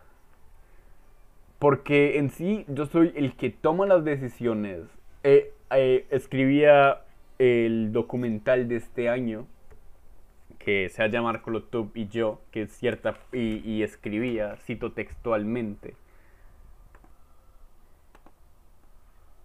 Porque 1.58 2.18
en 2.18 2.30
sí 2.30 2.64
yo 2.68 2.86
soy 2.86 3.12
el 3.14 3.34
que 3.34 3.50
toma 3.50 3.86
las 3.86 4.04
decisiones. 4.04 4.80
Eh, 5.22 5.52
eh, 5.70 6.06
escribía 6.10 7.02
el 7.38 7.92
documental 7.92 8.68
de 8.68 8.76
este 8.76 9.08
año, 9.08 9.46
que 10.60 10.90
se 10.90 11.08
llama 11.08 11.40
Colotop 11.42 11.96
y 11.96 12.06
yo, 12.08 12.42
que 12.50 12.62
es 12.62 12.72
cierta, 12.72 13.16
y, 13.32 13.82
escribía, 13.82 14.56
cito 14.56 14.92
textualmente. 14.92 15.96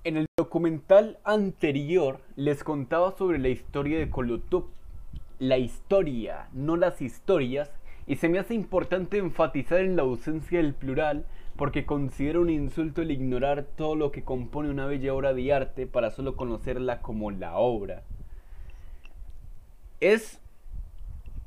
En 0.03 0.17
el 0.17 0.27
documental 0.37 1.17
anterior 1.23 2.19
les 2.35 2.63
contaba 2.63 3.13
sobre 3.17 3.39
la 3.39 3.47
historia 3.47 3.97
de 3.97 4.09
Colotop 4.09 4.67
la 5.39 5.57
historia, 5.57 6.47
no 6.53 6.75
las 6.77 7.01
historias, 7.01 7.71
y 8.07 8.17
se 8.17 8.29
me 8.29 8.39
hace 8.39 8.53
importante 8.53 9.17
enfatizar 9.17 9.79
en 9.79 9.95
la 9.95 10.03
ausencia 10.03 10.59
del 10.59 10.73
plural 10.73 11.25
porque 11.55 11.85
considero 11.85 12.41
un 12.41 12.49
insulto 12.49 13.01
el 13.01 13.11
ignorar 13.11 13.65
todo 13.77 13.95
lo 13.95 14.11
que 14.11 14.23
compone 14.23 14.69
una 14.69 14.85
bella 14.85 15.13
obra 15.13 15.33
de 15.33 15.53
arte 15.53 15.87
para 15.87 16.11
solo 16.11 16.35
conocerla 16.35 17.01
como 17.01 17.31
la 17.31 17.55
obra. 17.55 18.03
Es 20.01 20.39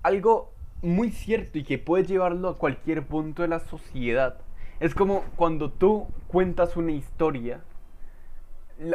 algo 0.03 0.53
muy 0.83 1.11
cierto 1.11 1.59
y 1.59 1.65
que 1.65 1.79
puede 1.79 2.05
llevarlo 2.05 2.49
a 2.49 2.59
cualquier 2.59 3.07
punto 3.07 3.43
de 3.43 3.49
la 3.49 3.61
sociedad. 3.61 4.39
Es 4.81 4.95
como 4.95 5.25
cuando 5.37 5.71
tú 5.71 6.07
cuentas 6.29 6.77
una 6.77 6.93
historia. 6.93 7.61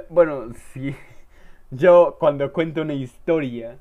Bueno, 0.10 0.54
si 0.74 0.96
yo 1.72 2.18
cuando 2.20 2.52
cuento 2.54 2.82
una 2.82 2.94
historia, 2.94 3.78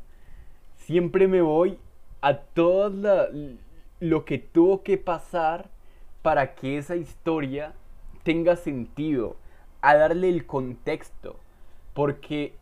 siempre 0.76 1.28
me 1.28 1.42
voy 1.42 1.78
a 2.20 2.38
todo 2.38 3.28
lo 4.00 4.24
que 4.24 4.38
tuvo 4.38 4.82
que 4.82 4.98
pasar 4.98 5.70
para 6.22 6.54
que 6.54 6.78
esa 6.78 6.96
historia 6.96 7.74
tenga 8.22 8.56
sentido, 8.56 9.37
a 9.80 9.96
darle 9.96 10.28
el 10.28 10.46
contexto, 10.46 11.37
porque 11.92 12.54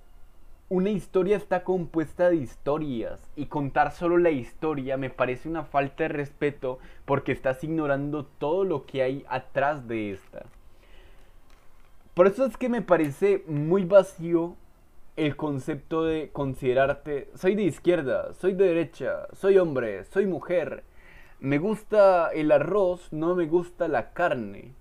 una 0.71 0.91
historia 0.91 1.37
está 1.37 1.65
compuesta 1.65 2.31
de 2.31 2.37
historias 2.37 3.19
y 3.35 3.47
contar 3.47 3.91
solo 3.91 4.19
la 4.19 4.31
historia 4.31 4.97
me 4.97 5.11
parece 5.11 5.49
una 5.49 5.65
falta 5.65 6.05
de 6.05 6.11
respeto 6.11 6.79
porque 7.07 7.33
estás 7.33 7.65
ignorando 7.65 8.25
todo 8.25 8.63
lo 8.63 8.87
que 8.87 9.03
hay 9.03 9.27
atrás 9.29 9.89
de 9.89 10.13
esta. 10.13 10.47
Por 12.15 12.29
eso 12.29 12.47
es 12.47 12.57
que 12.57 12.69
me 12.69 12.83
parece 12.83 13.43
muy 13.49 13.85
vacío 13.85 14.55
el 15.17 15.35
concepto 15.35 16.05
de 16.05 16.31
considerarte, 16.33 17.29
soy 17.35 17.57
de 17.57 17.65
izquierda, 17.65 18.33
soy 18.35 18.53
de 18.53 18.67
derecha, 18.67 19.27
soy 19.33 19.59
hombre, 19.59 20.05
soy 20.05 20.27
mujer, 20.27 20.85
me 21.41 21.59
gusta 21.59 22.31
el 22.33 22.53
arroz, 22.53 23.13
no 23.13 23.35
me 23.35 23.47
gusta 23.47 23.89
la 23.89 24.13
carne, 24.13 24.73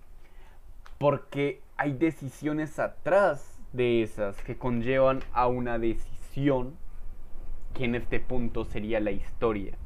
porque 0.99 1.61
hay 1.77 1.93
decisiones 1.93 2.77
atrás 2.77 3.58
de 3.73 4.01
esas 4.01 4.41
que 4.43 4.57
conllevan 4.57 5.19
a 5.33 5.47
una 5.47 5.77
decisión 5.77 6.75
que 7.73 7.85
en 7.85 7.95
este 7.95 8.19
punto 8.19 8.65
sería 8.65 8.99
la 8.99 9.11
historia. 9.11 9.77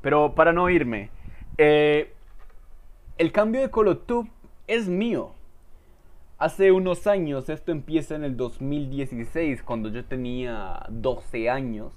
Pero 0.00 0.34
para 0.34 0.52
no 0.52 0.70
irme, 0.70 1.10
eh, 1.56 2.12
el 3.16 3.32
cambio 3.32 3.60
de 3.60 3.70
Colotub 3.70 4.28
es 4.66 4.88
mío. 4.88 5.32
Hace 6.38 6.70
unos 6.70 7.08
años, 7.08 7.48
esto 7.48 7.72
empieza 7.72 8.14
en 8.14 8.22
el 8.22 8.36
2016, 8.36 9.64
cuando 9.64 9.88
yo 9.88 10.04
tenía 10.04 10.86
12 10.88 11.50
años. 11.50 11.92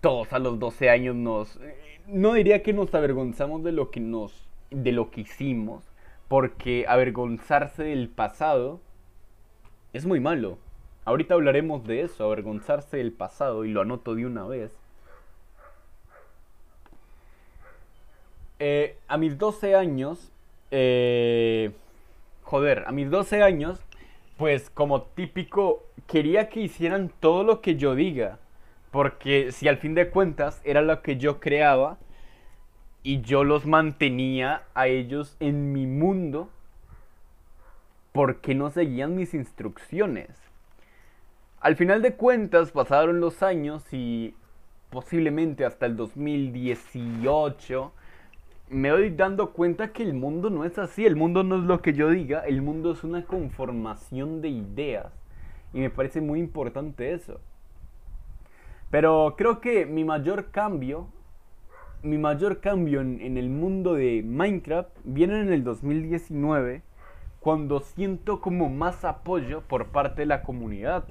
Todos 0.00 0.32
a 0.32 0.38
los 0.38 0.58
12 0.58 0.88
años 0.88 1.14
nos... 1.14 1.60
No 2.06 2.32
diría 2.32 2.62
que 2.62 2.72
nos 2.72 2.94
avergonzamos 2.94 3.62
de 3.62 3.72
lo 3.72 3.90
que 3.90 4.00
nos... 4.00 4.48
de 4.70 4.90
lo 4.90 5.10
que 5.10 5.20
hicimos, 5.20 5.91
porque 6.32 6.86
avergonzarse 6.88 7.84
del 7.84 8.08
pasado 8.08 8.80
es 9.92 10.06
muy 10.06 10.18
malo. 10.18 10.56
Ahorita 11.04 11.34
hablaremos 11.34 11.86
de 11.86 12.00
eso, 12.00 12.24
avergonzarse 12.24 12.96
del 12.96 13.12
pasado, 13.12 13.66
y 13.66 13.68
lo 13.70 13.82
anoto 13.82 14.14
de 14.14 14.24
una 14.24 14.46
vez. 14.46 14.72
Eh, 18.60 18.96
a 19.08 19.18
mis 19.18 19.36
12 19.36 19.74
años, 19.74 20.32
eh, 20.70 21.72
joder, 22.44 22.84
a 22.86 22.92
mis 22.92 23.10
12 23.10 23.42
años, 23.42 23.84
pues 24.38 24.70
como 24.70 25.02
típico, 25.02 25.82
quería 26.06 26.48
que 26.48 26.60
hicieran 26.60 27.12
todo 27.20 27.44
lo 27.44 27.60
que 27.60 27.76
yo 27.76 27.94
diga. 27.94 28.38
Porque 28.90 29.52
si 29.52 29.68
al 29.68 29.76
fin 29.76 29.94
de 29.94 30.08
cuentas 30.08 30.62
era 30.64 30.80
lo 30.80 31.02
que 31.02 31.18
yo 31.18 31.40
creaba 31.40 31.98
y 33.02 33.20
yo 33.22 33.44
los 33.44 33.66
mantenía 33.66 34.62
a 34.74 34.86
ellos 34.86 35.36
en 35.40 35.72
mi 35.72 35.86
mundo, 35.86 36.48
¿por 38.12 38.40
qué 38.40 38.54
no 38.54 38.70
seguían 38.70 39.16
mis 39.16 39.34
instrucciones? 39.34 40.30
Al 41.60 41.76
final 41.76 42.02
de 42.02 42.14
cuentas 42.14 42.72
pasaron 42.72 43.20
los 43.20 43.42
años 43.42 43.84
y 43.92 44.34
posiblemente 44.90 45.64
hasta 45.64 45.86
el 45.86 45.96
2018 45.96 47.92
me 48.72 48.88
doy 48.88 49.10
dando 49.10 49.52
cuenta 49.52 49.92
que 49.92 50.02
el 50.02 50.14
mundo 50.14 50.50
no 50.50 50.64
es 50.64 50.78
así, 50.78 51.04
el 51.04 51.16
mundo 51.16 51.42
no 51.42 51.56
es 51.56 51.64
lo 51.64 51.82
que 51.82 51.92
yo 51.92 52.08
diga, 52.08 52.40
el 52.40 52.62
mundo 52.62 52.92
es 52.92 53.04
una 53.04 53.24
conformación 53.24 54.40
de 54.40 54.48
ideas. 54.48 55.12
Y 55.74 55.80
me 55.80 55.90
parece 55.90 56.20
muy 56.20 56.38
importante 56.38 57.12
eso. 57.12 57.40
Pero 58.90 59.34
creo 59.36 59.60
que 59.60 59.86
mi 59.86 60.04
mayor 60.04 60.50
cambio, 60.50 61.08
mi 62.02 62.18
mayor 62.18 62.60
cambio 62.60 63.00
en, 63.00 63.36
el 63.36 63.48
mundo 63.48 63.94
de 63.94 64.22
Minecraft 64.24 64.90
viene 65.04 65.40
en 65.40 65.52
el 65.52 65.64
2019, 65.64 66.82
cuando 67.40 67.80
siento 67.80 68.40
como 68.40 68.68
más 68.68 69.04
apoyo 69.04 69.62
por 69.62 69.88
parte 69.88 70.22
de 70.22 70.26
la 70.26 70.42
comunidad. 70.42 71.04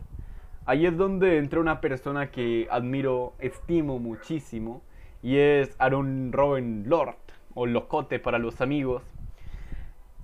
Ahí 0.65 0.85
es 0.85 0.97
donde 0.97 1.37
entra 1.37 1.59
una 1.59 1.81
persona 1.81 2.31
que 2.31 2.67
admiro, 2.69 3.33
estimo 3.39 3.99
muchísimo, 3.99 4.81
y 5.23 5.37
es 5.37 5.75
Aaron 5.79 6.31
Robin 6.31 6.83
Lord 6.87 7.15
o 7.53 7.65
locote 7.65 8.19
para 8.19 8.39
los 8.39 8.61
amigos. 8.61 9.03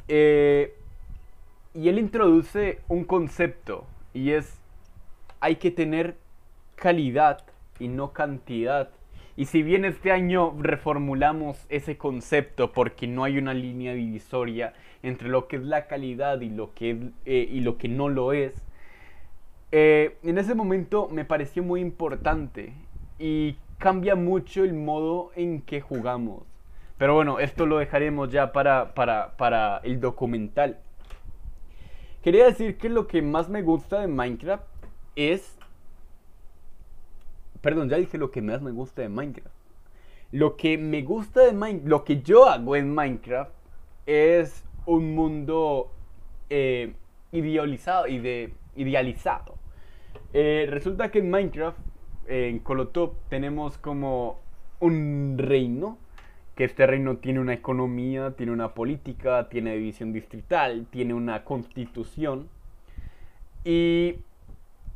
Eh, 0.07 0.75
y 1.73 1.89
él 1.89 1.99
introduce 1.99 2.79
un 2.87 3.03
concepto 3.03 3.85
y 4.13 4.31
es 4.31 4.59
hay 5.39 5.57
que 5.57 5.69
tener 5.69 6.17
calidad 6.75 7.43
y 7.79 7.87
no 7.87 8.13
cantidad. 8.13 8.89
Y 9.37 9.45
si 9.45 9.61
bien 9.61 9.85
este 9.85 10.11
año 10.11 10.55
reformulamos 10.59 11.63
ese 11.69 11.95
concepto 11.95 12.73
porque 12.73 13.05
no 13.05 13.23
hay 13.23 13.37
una 13.37 13.53
línea 13.53 13.93
divisoria 13.93 14.73
entre 15.03 15.29
lo 15.29 15.47
que 15.47 15.57
es 15.57 15.63
la 15.63 15.85
calidad 15.85 16.41
y 16.41 16.49
lo 16.49 16.73
que, 16.73 17.11
eh, 17.25 17.47
y 17.49 17.59
lo 17.59 17.77
que 17.77 17.87
no 17.87 18.09
lo 18.09 18.33
es, 18.33 18.65
eh, 19.71 20.17
en 20.23 20.39
ese 20.39 20.55
momento 20.55 21.07
me 21.11 21.23
pareció 21.23 21.61
muy 21.61 21.81
importante 21.81 22.73
y 23.19 23.57
cambia 23.77 24.15
mucho 24.15 24.63
el 24.63 24.73
modo 24.73 25.31
en 25.35 25.61
que 25.61 25.81
jugamos. 25.81 26.41
Pero 26.97 27.13
bueno, 27.13 27.39
esto 27.39 27.67
lo 27.67 27.77
dejaremos 27.77 28.31
ya 28.31 28.51
para, 28.51 28.95
para, 28.95 29.81
el 29.83 29.99
documental. 29.99 30.79
Quería 32.23 32.45
decir 32.45 32.77
que 32.77 32.89
lo 32.89 33.05
que 33.05 33.21
más 33.21 33.49
me 33.49 33.61
gusta 33.61 34.01
de 34.01 34.07
Minecraft 34.07 34.65
es... 35.15 35.56
Perdón, 37.67 37.89
ya 37.89 37.97
dije 37.97 38.17
lo 38.17 38.31
que 38.31 38.41
más 38.41 38.61
me 38.61 38.71
gusta 38.71 39.01
de 39.01 39.09
Minecraft. 39.09 39.53
Lo 40.31 40.55
que 40.55 40.77
me 40.77 41.01
gusta 41.01 41.41
de 41.41 41.51
Minecraft, 41.51 41.89
lo 41.89 42.05
que 42.05 42.21
yo 42.21 42.47
hago 42.47 42.77
en 42.77 42.95
Minecraft 42.95 43.51
es 44.05 44.63
un 44.85 45.13
mundo 45.13 45.91
eh, 46.49 46.93
idealizado, 47.33 48.07
ide, 48.07 48.53
idealizado. 48.77 49.55
Eh, 50.31 50.65
resulta 50.69 51.11
que 51.11 51.19
en 51.19 51.29
Minecraft, 51.29 51.77
en 52.27 52.59
Colotop, 52.59 53.15
tenemos 53.27 53.77
como 53.77 54.39
un 54.79 55.35
reino, 55.37 55.97
que 56.55 56.63
este 56.63 56.87
reino 56.87 57.17
tiene 57.17 57.41
una 57.41 57.53
economía, 57.53 58.31
tiene 58.37 58.53
una 58.53 58.73
política, 58.75 59.49
tiene 59.49 59.75
división 59.75 60.13
distrital, 60.13 60.87
tiene 60.89 61.13
una 61.13 61.43
constitución. 61.43 62.47
Y 63.65 64.19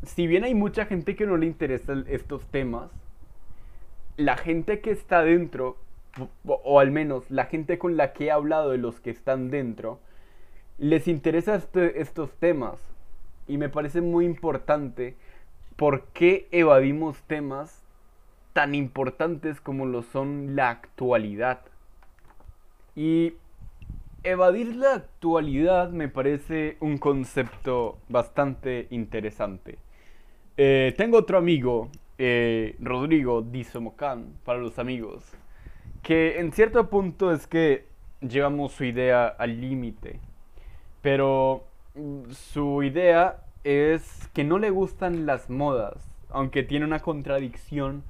si 0.04 0.28
bien 0.28 0.44
hay 0.44 0.56
mucha 0.56 0.86
gente 0.86 1.16
que 1.16 1.26
no 1.26 1.38
le 1.38 1.46
interesan 1.46 2.06
estos 2.08 2.46
temas, 2.48 2.90
la 4.18 4.38
gente 4.38 4.82
que 4.82 4.92
está 4.92 5.24
dentro, 5.24 5.78
o, 6.46 6.80
al 6.80 6.92
menos 6.92 7.30
la 7.30 7.46
gente 7.46 7.78
con 7.78 7.98
la 7.98 8.14
que 8.14 8.26
he 8.26 8.32
hablado 8.32 8.72
de 8.72 8.78
los 8.78 9.00
que 9.00 9.12
están 9.12 9.50
dentro, 9.50 10.00
les 10.78 11.08
interesa 11.08 11.56
este, 11.56 12.02
estos 12.02 12.34
temas. 12.36 12.80
Y 13.48 13.58
me 13.58 13.70
parece 13.70 14.02
muy 14.02 14.26
importante 14.26 15.16
por 15.76 16.06
qué 16.08 16.48
evadimos 16.52 17.22
temas 17.24 17.82
tan 18.54 18.76
importantes 18.76 19.62
como 19.62 19.86
lo 19.86 20.04
son 20.04 20.56
la 20.56 20.70
actualidad. 20.70 21.62
Y 22.96 23.34
evadir 24.24 24.76
la 24.76 24.96
actualidad 24.96 25.90
me 25.90 26.08
parece 26.08 26.78
un 26.80 26.98
concepto 26.98 27.98
bastante 28.10 28.88
interesante. 28.90 29.78
Eh, 30.58 30.94
tengo 30.98 31.18
otro 31.18 31.38
amigo 31.38 31.90
eh, 32.18 32.76
Rodrigo 32.80 33.42
Dizomocán 33.42 34.34
para 34.44 34.60
los 34.60 34.80
amigos, 34.80 35.24
que 36.04 36.40
en 36.40 36.52
cierto 36.52 36.90
punto 36.90 37.32
es 37.34 37.48
que 37.48 37.86
llevamos 38.20 38.74
su 38.74 38.84
idea 38.84 39.28
al 39.28 39.60
límite, 39.62 40.20
pero 41.02 41.64
mm, 41.96 42.32
su 42.32 42.84
idea 42.84 43.44
es 43.64 44.30
que 44.34 44.44
no 44.44 44.60
le 44.60 44.70
gustan 44.70 45.26
las 45.26 45.50
modas, 45.50 45.96
aunque 46.30 46.64
tiene 46.64 46.86
una 46.86 47.00
contradicción. 47.00 48.04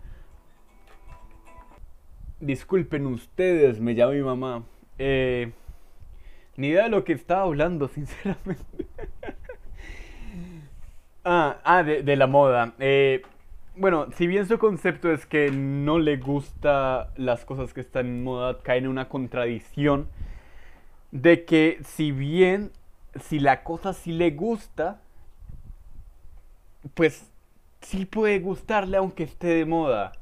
Disculpen 2.40 3.06
ustedes, 3.06 3.80
me 3.80 3.94
llama 3.94 4.14
mi 4.14 4.22
mamá. 4.22 4.64
Eh, 4.98 5.52
ni 6.58 6.68
idea 6.70 6.84
de 6.84 6.90
lo 6.90 7.04
que 7.04 7.14
estaba 7.14 7.44
hablando, 7.44 7.88
sinceramente. 7.94 8.88
Ah, 11.24 11.58
ah 11.64 11.84
de, 11.84 12.16
la 12.16 12.28
moda. 12.28 12.74
Eh, 12.80 13.22
bueno, 13.76 14.08
si 14.16 14.28
bien 14.28 14.48
su 14.48 14.58
concepto 14.60 15.12
es 15.12 15.26
que 15.26 15.52
no 15.52 16.00
le 16.00 16.18
gusta 16.18 17.12
las 17.16 17.46
cosas 17.46 17.74
que 17.74 17.82
están 17.82 18.08
en 18.08 18.24
moda, 18.24 18.60
cae 18.62 18.80
en 18.80 18.88
una 18.88 19.08
contradicción 19.10 20.08
de 21.12 21.46
que 21.46 21.80
si 21.84 22.12
bien, 22.12 22.72
si 23.20 23.40
la 23.40 23.64
cosa 23.64 23.94
sí 23.94 24.12
le 24.12 24.32
gusta, 24.32 25.02
pues 26.94 27.32
sí 27.82 28.06
puede 28.06 28.40
gustarle 28.40 28.98
aunque 28.98 29.24
esté 29.24 29.48
de 29.48 29.66
moda. 29.66 30.14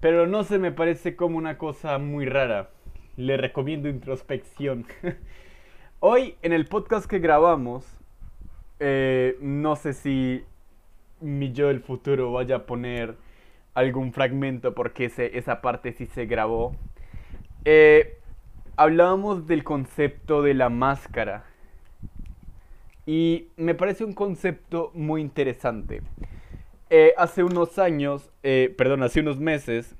Pero 0.00 0.26
no 0.26 0.44
se 0.44 0.58
me 0.58 0.72
parece 0.72 1.16
como 1.16 1.38
una 1.38 1.58
cosa 1.58 1.98
muy 1.98 2.26
rara. 2.26 2.70
Le 3.16 3.36
recomiendo 3.36 3.88
introspección. 3.88 4.86
Hoy 6.00 6.36
en 6.42 6.52
el 6.52 6.66
podcast 6.66 7.06
que 7.06 7.18
grabamos, 7.18 7.84
eh, 8.78 9.36
no 9.40 9.76
sé 9.76 9.92
si 9.92 10.44
mi 11.20 11.52
yo 11.52 11.68
del 11.68 11.80
futuro 11.80 12.32
vaya 12.32 12.56
a 12.56 12.66
poner 12.66 13.16
algún 13.74 14.12
fragmento 14.12 14.74
porque 14.74 15.06
esa 15.06 15.60
parte 15.60 15.92
sí 15.92 16.06
se 16.06 16.26
grabó. 16.26 16.76
Eh, 17.64 18.18
hablábamos 18.76 19.46
del 19.46 19.64
concepto 19.64 20.42
de 20.42 20.54
la 20.54 20.68
máscara. 20.68 21.44
Y 23.06 23.48
me 23.56 23.74
parece 23.74 24.04
un 24.04 24.14
concepto 24.14 24.90
muy 24.94 25.20
interesante. 25.20 26.02
Eh, 26.90 27.14
hace 27.16 27.44
unos 27.44 27.78
años, 27.78 28.30
perdón, 28.42 29.02
hace 29.02 29.20
unos 29.20 29.38
meses, 29.38 29.94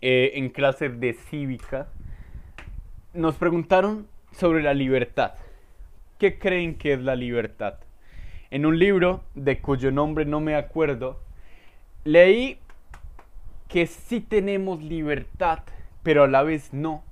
en 0.00 0.48
clases 0.48 0.98
de 0.98 1.12
cívica, 1.12 1.88
nos 3.14 3.36
preguntaron 3.36 4.06
sobre 4.32 4.62
la 4.62 4.74
libertad. 4.74 5.34
¿Qué 6.22 6.38
creen 6.38 6.76
que 6.78 6.92
es 6.92 7.00
la 7.00 7.16
libertad? 7.16 7.80
en 8.52 8.64
un 8.64 8.78
libro 8.78 9.24
de 9.34 9.60
cuyo 9.60 9.90
nombre 9.90 10.24
no 10.24 10.38
me 10.38 10.54
acuerdo, 10.54 11.18
leí 12.04 12.58
que 13.66 13.86
sí 13.86 14.20
tenemos 14.20 14.82
libertad, 14.82 15.60
pero 16.02 16.22
a 16.22 16.28
la 16.28 16.42
vez 16.42 16.72
no, 16.72 17.02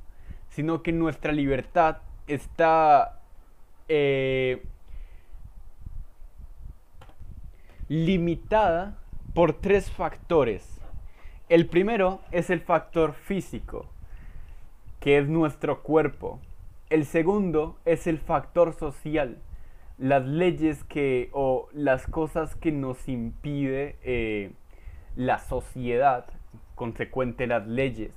sino 0.51 0.85
que 0.85 0.93
nuestra 0.93 1.33
libertad 1.33 1.97
está 2.27 3.23
eh, 3.89 4.63
limitada 7.89 8.99
por 9.33 9.55
tres 9.55 9.91
factores. 9.91 10.79
El 11.49 11.67
primero 11.67 12.21
es 12.33 12.51
el 12.51 12.61
factor 12.61 13.15
físico, 13.15 13.91
que 15.01 15.17
es 15.17 15.27
nuestro 15.27 15.83
cuerpo. 15.83 16.39
El 16.91 17.07
segundo 17.07 17.79
es 17.85 18.09
el 18.09 18.19
factor 18.19 18.75
social, 18.75 19.39
las 19.97 20.27
leyes 20.27 20.83
que 20.83 21.31
o 21.33 21.69
las 21.73 22.09
cosas 22.09 22.57
que 22.57 22.73
nos 22.73 23.09
impide 23.09 23.97
eh, 24.03 24.51
la 25.15 25.39
sociedad, 25.39 26.27
consecuente 26.75 27.47
las 27.47 27.65
leyes. 27.69 28.11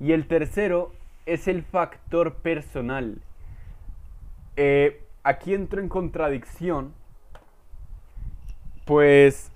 Y 0.00 0.10
el 0.10 0.26
tercero 0.26 0.92
es 1.26 1.46
el 1.46 1.62
factor 1.62 2.34
personal. 2.38 3.22
Eh, 4.56 5.00
aquí 5.22 5.54
entro 5.54 5.80
en 5.80 5.88
contradicción, 5.88 6.94
pues 8.84 9.52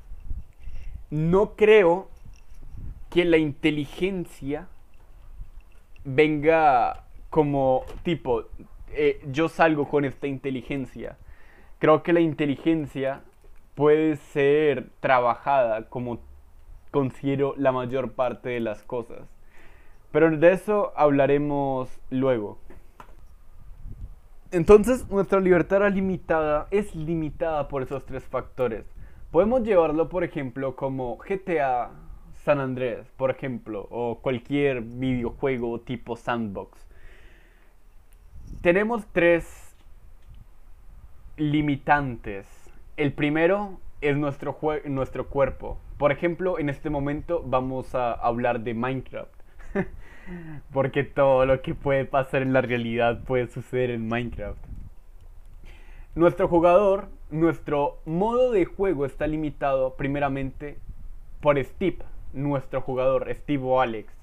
no 1.11 1.57
creo 1.57 2.09
que 3.11 3.25
la 3.25 3.39
inteligencia 3.39 4.69
venga 6.05 7.07
como 7.33 7.85
tipo, 8.05 8.45
eh, 8.93 9.21
yo 9.33 9.49
salgo 9.49 9.89
con 9.89 10.05
esta 10.05 10.29
inteligencia 10.29 11.17
creo 11.83 12.05
que 12.05 12.13
la 12.13 12.21
inteligencia 12.21 13.23
puede 13.75 14.15
ser 14.15 14.91
trabajada 15.01 15.89
como 15.89 16.21
considero 16.93 17.55
la 17.57 17.73
mayor 17.73 18.13
parte 18.13 18.51
de 18.51 18.61
las 18.61 18.85
cosas. 18.85 19.29
Pero 20.13 20.31
de 20.31 20.53
eso 20.53 20.93
hablaremos 20.95 21.91
luego. 22.09 22.59
Entonces 24.53 25.11
nuestra 25.11 25.41
libertad 25.41 25.91
limitada, 25.93 26.69
es 26.71 26.95
limitada 26.95 27.67
por 27.67 27.83
esos 27.83 28.07
tres 28.07 28.23
factores. 28.29 28.85
Podemos 29.33 29.65
llevarlo, 29.65 30.09
por 30.09 30.23
ejemplo, 30.23 30.77
como 30.77 31.17
GTA 31.17 31.91
San 32.45 32.61
Andrés, 32.61 33.11
por 33.17 33.33
ejemplo, 33.33 33.89
o 33.91 34.21
cualquier 34.23 34.83
videojuego 34.83 35.81
tipo 35.81 36.15
sandbox. 36.15 36.79
Tenemos 38.63 39.05
tres 39.11 39.75
limitantes. 41.37 42.47
El 42.97 43.13
primero 43.13 43.81
es 44.01 44.17
nuestro, 44.17 44.57
nuestro 44.85 45.27
cuerpo. 45.27 45.79
Por 45.99 46.13
ejemplo, 46.13 46.61
en 46.61 46.69
este 46.69 46.89
momento 46.89 47.43
vamos 47.45 47.97
a 47.97 48.13
hablar 48.13 48.61
de 48.61 48.75
Minecraft. 48.75 49.35
Porque 50.73 51.03
todo 51.03 51.45
lo 51.45 51.61
que 51.61 51.75
puede 51.75 52.05
pasar 52.05 52.43
en 52.43 52.53
la 52.53 52.61
realidad 52.61 53.25
puede 53.25 53.49
suceder 53.49 53.91
en 53.91 54.07
Minecraft. 54.07 54.65
Nuestro 56.15 56.47
jugador, 56.47 57.09
nuestro 57.33 57.99
modo 58.05 58.53
de 58.53 58.65
juego 58.65 59.07
está 59.07 59.27
limitado 59.27 59.97
primeramente 59.97 60.79
por 61.41 61.61
Steve, 61.65 61.99
nuestro 62.33 62.81
jugador, 62.81 63.27
Steve 63.35 63.65
o 63.65 63.81
Alex. 63.81 64.15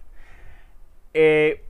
Eh, 1.13 1.65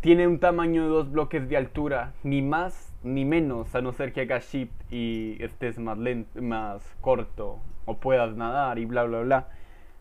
tiene 0.00 0.26
un 0.26 0.38
tamaño 0.38 0.82
de 0.82 0.88
dos 0.88 1.12
bloques 1.12 1.48
de 1.48 1.56
altura, 1.56 2.12
ni 2.22 2.42
más 2.42 2.92
ni 3.02 3.24
menos, 3.24 3.74
a 3.74 3.82
no 3.82 3.92
ser 3.92 4.12
que 4.12 4.22
hagas 4.22 4.52
shift 4.52 4.72
y 4.90 5.36
estés 5.42 5.78
más 5.78 5.98
lento, 5.98 6.40
más 6.40 6.82
corto 7.00 7.58
o 7.84 7.98
puedas 7.98 8.36
nadar 8.36 8.78
y 8.78 8.84
bla 8.84 9.04
bla 9.04 9.20
bla. 9.20 9.48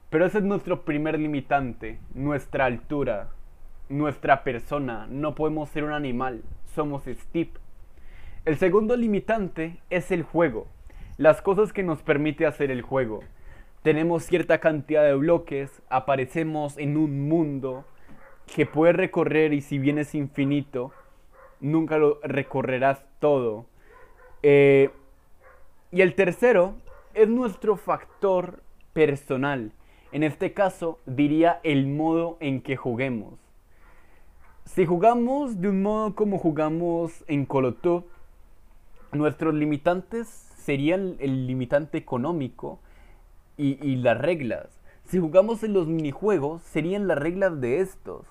Pero 0.09 0.25
ese 0.25 0.39
es 0.39 0.43
nuestro 0.43 0.81
primer 0.83 1.19
limitante, 1.19 1.99
nuestra 2.13 2.65
altura, 2.65 3.29
nuestra 3.89 4.43
persona. 4.43 5.07
No 5.09 5.35
podemos 5.35 5.69
ser 5.69 5.83
un 5.83 5.93
animal, 5.93 6.43
somos 6.75 7.03
Steve. 7.05 7.51
El 8.45 8.57
segundo 8.57 8.95
limitante 8.95 9.77
es 9.89 10.11
el 10.11 10.23
juego, 10.23 10.67
las 11.17 11.41
cosas 11.41 11.73
que 11.73 11.83
nos 11.83 12.01
permite 12.01 12.45
hacer 12.45 12.71
el 12.71 12.81
juego. 12.81 13.21
Tenemos 13.83 14.23
cierta 14.23 14.59
cantidad 14.59 15.03
de 15.03 15.15
bloques, 15.15 15.81
aparecemos 15.89 16.77
en 16.77 16.97
un 16.97 17.27
mundo 17.27 17.85
que 18.53 18.65
puede 18.65 18.93
recorrer 18.93 19.53
y 19.53 19.61
si 19.61 19.79
bien 19.79 19.97
es 19.97 20.13
infinito, 20.13 20.91
nunca 21.59 21.97
lo 21.97 22.19
recorrerás 22.23 23.03
todo. 23.19 23.65
Eh, 24.43 24.89
y 25.91 26.01
el 26.01 26.15
tercero 26.15 26.75
es 27.13 27.27
nuestro 27.27 27.77
factor 27.77 28.61
personal. 28.93 29.71
En 30.11 30.23
este 30.23 30.53
caso, 30.53 30.99
diría 31.05 31.59
el 31.63 31.87
modo 31.87 32.37
en 32.39 32.61
que 32.61 32.75
juguemos. 32.75 33.39
Si 34.65 34.85
jugamos 34.85 35.59
de 35.59 35.69
un 35.69 35.81
modo 35.81 36.15
como 36.15 36.37
jugamos 36.37 37.23
en 37.27 37.45
Colotub, 37.45 38.05
nuestros 39.11 39.53
limitantes 39.53 40.27
serían 40.27 41.15
el 41.19 41.47
limitante 41.47 41.97
económico 41.97 42.79
y, 43.57 43.95
las 43.97 44.17
reglas. 44.17 44.67
Si 45.05 45.19
jugamos 45.19 45.63
en 45.63 45.73
los 45.73 45.87
minijuegos, 45.87 46.61
serían 46.63 47.07
las 47.07 47.17
reglas 47.17 47.61
de 47.61 47.81
estos. 47.81 48.25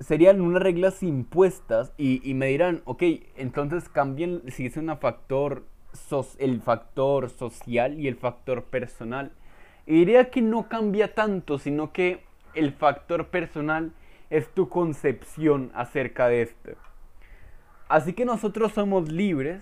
Serían 0.00 0.40
unas 0.40 0.62
reglas 0.62 1.02
impuestas 1.02 1.92
y, 1.98 2.34
me 2.34 2.46
dirán, 2.46 2.82
ok, 2.84 3.02
entonces 3.36 3.88
cambien 3.88 4.42
si 4.48 4.66
es 4.66 4.76
un 4.76 4.96
factor, 4.98 5.64
el 6.38 6.60
factor 6.62 7.30
social 7.30 8.00
y 8.00 8.08
el 8.08 8.16
factor 8.16 8.64
personal. 8.64 9.32
Y 9.86 9.94
diría 9.98 10.30
que 10.30 10.40
no 10.40 10.68
cambia 10.68 11.14
tanto, 11.14 11.58
sino 11.58 11.92
que 11.92 12.22
el 12.54 12.72
factor 12.72 13.28
personal 13.28 13.92
es 14.30 14.48
tu 14.54 14.68
concepción 14.68 15.70
acerca 15.74 16.28
de 16.28 16.42
esto. 16.42 16.70
Así 17.88 18.12
que 18.12 18.24
nosotros 18.24 18.72
somos 18.72 19.10
libres 19.10 19.60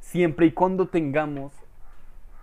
siempre 0.00 0.46
y 0.46 0.52
cuando 0.52 0.88
tengamos 0.88 1.52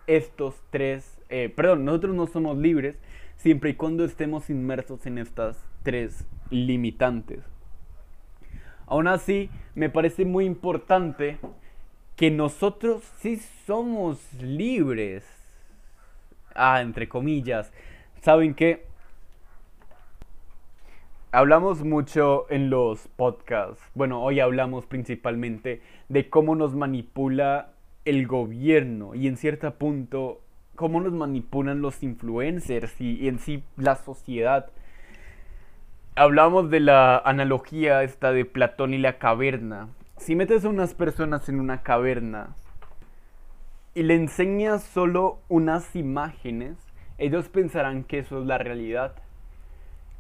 estos 0.08 0.56
tres, 0.70 1.20
eh, 1.30 1.54
perdón, 1.56 1.86
nosotros 1.86 2.16
no 2.16 2.28
somos 2.28 2.58
libres 2.58 2.98
siempre 3.38 3.72
y 3.72 3.74
cuando 3.76 4.04
estemos 4.04 4.50
inmersos 4.50 5.06
en 5.06 5.18
estas 5.18 5.64
tres 5.84 6.26
limitantes. 6.50 7.44
Aún 8.88 9.08
así, 9.08 9.50
me 9.74 9.90
parece 9.90 10.26
muy 10.26 10.46
importante 10.46 11.38
que 12.16 12.32
nosotros 12.32 13.04
sí 13.20 13.38
somos 13.66 14.20
libres. 14.42 15.26
Ah, 16.54 16.82
entre 16.82 17.10
comillas. 17.10 17.74
¿Saben 18.22 18.54
qué? 18.54 18.86
Hablamos 21.32 21.84
mucho 21.84 22.46
en 22.50 22.70
los 22.70 23.10
podcasts, 23.10 23.84
bueno, 23.94 24.24
hoy 24.24 24.40
hablamos 24.40 24.86
principalmente 24.86 25.82
de 26.08 26.30
cómo 26.30 26.56
nos 26.56 26.76
manipula 26.76 27.74
el 28.06 28.26
gobierno 28.26 29.16
y 29.16 29.28
en 29.28 29.36
cierto 29.36 29.74
punto 29.74 30.40
cómo 30.76 31.02
nos 31.02 31.12
manipulan 31.12 31.82
los 31.82 32.04
influencers 32.04 33.02
y, 33.02 33.28
en 33.28 33.40
sí 33.40 33.66
la 33.76 33.98
sociedad. 33.98 34.72
Hablamos 36.18 36.70
de 36.70 36.80
la 36.80 37.18
analogía 37.18 38.02
esta 38.02 38.32
de 38.32 38.46
Platón 38.46 38.94
y 38.94 38.98
la 38.98 39.18
caverna. 39.18 39.90
Si 40.16 40.34
metes 40.34 40.64
a 40.64 40.70
unas 40.70 40.94
personas 40.94 41.50
en 41.50 41.60
una 41.60 41.84
caverna 41.84 42.56
y 43.94 44.04
le 44.04 44.16
enseñas 44.16 44.82
solo 44.82 45.40
unas 45.50 45.94
imágenes, 45.94 46.78
ellos 47.18 47.50
pensarán 47.50 48.06
que 48.06 48.20
eso 48.20 48.40
es 48.40 48.46
la 48.46 48.58
realidad. 48.58 49.16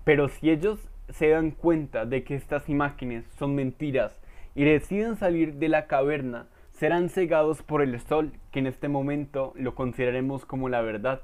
Pero 0.03 0.27
si 0.27 0.49
ellos 0.49 0.85
se 1.11 1.29
dan 1.29 1.51
cuenta 1.51 2.05
de 2.05 2.25
que 2.25 2.35
estas 2.35 2.67
imágenes 2.67 3.23
son 3.39 3.55
mentiras 3.55 4.19
y 4.53 4.65
deciden 4.65 5.15
salir 5.15 5.53
de 5.53 5.69
la 5.69 5.87
caverna, 5.87 6.47
serán 6.71 7.07
cegados 7.07 7.63
por 7.63 7.81
el 7.81 7.97
sol, 8.01 8.33
que 8.51 8.59
en 8.59 8.67
este 8.67 8.89
momento 8.89 9.53
lo 9.55 9.75
consideraremos 9.75 10.45
como 10.45 10.67
la 10.67 10.81
verdad. 10.81 11.21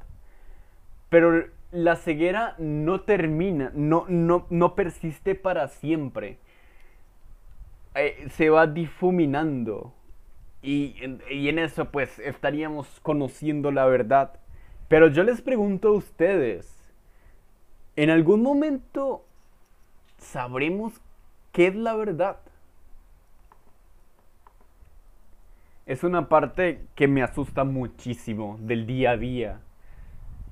Pero 1.10 1.44
la 1.72 1.96
ceguera 1.96 2.56
no 2.58 3.02
termina, 3.02 3.72
no, 3.74 4.06
no, 4.08 4.46
no 4.50 4.76
persiste 4.76 5.36
para 5.36 5.68
siempre. 5.68 6.38
Eh, 7.96 8.28
se 8.32 8.50
va 8.50 8.68
difuminando. 8.68 9.94
Y, 10.64 10.96
y 11.30 11.50
en 11.50 11.60
eso 11.60 11.86
pues 11.92 12.20
estaríamos 12.20 13.00
conociendo 13.02 13.72
la 13.72 13.86
verdad. 13.86 14.40
Pero 14.88 15.08
yo 15.08 15.24
les 15.24 15.42
pregunto 15.42 15.90
a 15.90 15.94
ustedes, 15.94 16.94
¿en 17.96 18.10
algún 18.10 18.44
momento 18.44 19.26
sabremos 20.22 20.94
qué 21.52 21.68
es 21.68 21.76
la 21.76 21.96
verdad. 21.96 22.38
Es 25.86 26.04
una 26.04 26.30
parte 26.30 26.86
que 26.96 27.08
me 27.08 27.24
asusta 27.24 27.64
muchísimo 27.64 28.58
del 28.62 28.86
día 28.86 29.12
a 29.12 29.18
día. 29.18 29.60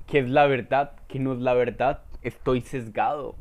¿Qué 0.09 0.17
es 0.17 0.29
la 0.29 0.47
verdad? 0.47 0.93
¿Qué 1.07 1.19
no 1.19 1.33
es 1.33 1.39
la 1.39 1.53
verdad? 1.53 2.01
Estoy 2.23 2.61
sesgado. 2.61 3.35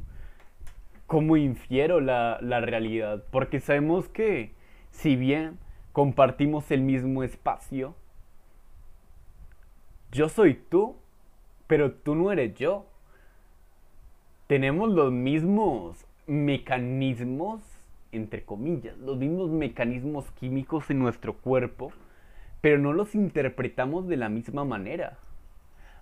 ¿Cómo 1.07 1.39
infiero 1.39 1.99
la, 1.99 2.39
la 2.43 2.61
realidad? 2.61 3.25
Porque 3.31 3.59
sabemos 3.59 4.07
que 4.11 4.53
si 4.91 5.17
bien 5.17 5.59
compartimos 5.93 6.71
el 6.71 6.83
mismo 6.83 7.23
espacio, 7.23 7.95
yo 10.13 10.29
soy 10.29 10.61
tú, 10.69 10.97
pero 11.67 11.93
tú 11.93 12.15
no 12.15 12.31
eres 12.33 12.55
yo. 12.57 12.85
Tenemos 14.47 14.91
los 14.91 15.11
mismos 15.11 16.05
mecanismos, 16.27 17.63
entre 18.13 18.45
comillas, 18.45 18.99
los 18.99 19.17
mismos 19.17 19.49
mecanismos 19.49 20.31
químicos 20.33 20.91
en 20.91 20.99
nuestro 20.99 21.33
cuerpo, 21.33 21.93
pero 22.61 22.79
no 22.79 22.93
los 22.93 23.15
interpretamos 23.15 24.07
de 24.07 24.19
la 24.19 24.29
misma 24.29 24.67
manera. 24.67 25.17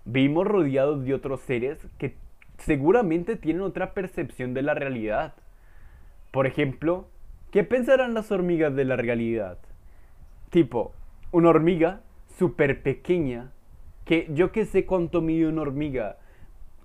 Vimos 0.09 0.47
rodeados 0.47 1.03
de 1.03 1.13
otros 1.13 1.41
seres 1.41 1.85
que 1.97 2.15
seguramente 2.59 3.35
tienen 3.35 3.61
otra 3.61 3.93
percepción 3.93 4.53
de 4.53 4.61
la 4.61 4.73
realidad. 4.73 5.33
Por 6.31 6.47
ejemplo, 6.47 7.09
¿qué 7.51 7.65
pensarán 7.65 8.13
las 8.13 8.31
hormigas 8.31 8.73
de 8.73 8.85
la 8.85 8.95
realidad? 8.95 9.57
Tipo, 10.49 10.93
una 11.33 11.49
hormiga 11.49 11.99
súper 12.37 12.83
pequeña, 12.83 13.51
que 14.05 14.29
yo 14.33 14.53
que 14.53 14.65
sé 14.65 14.85
cuánto 14.85 15.19
mide 15.19 15.49
una 15.49 15.63
hormiga, 15.63 16.15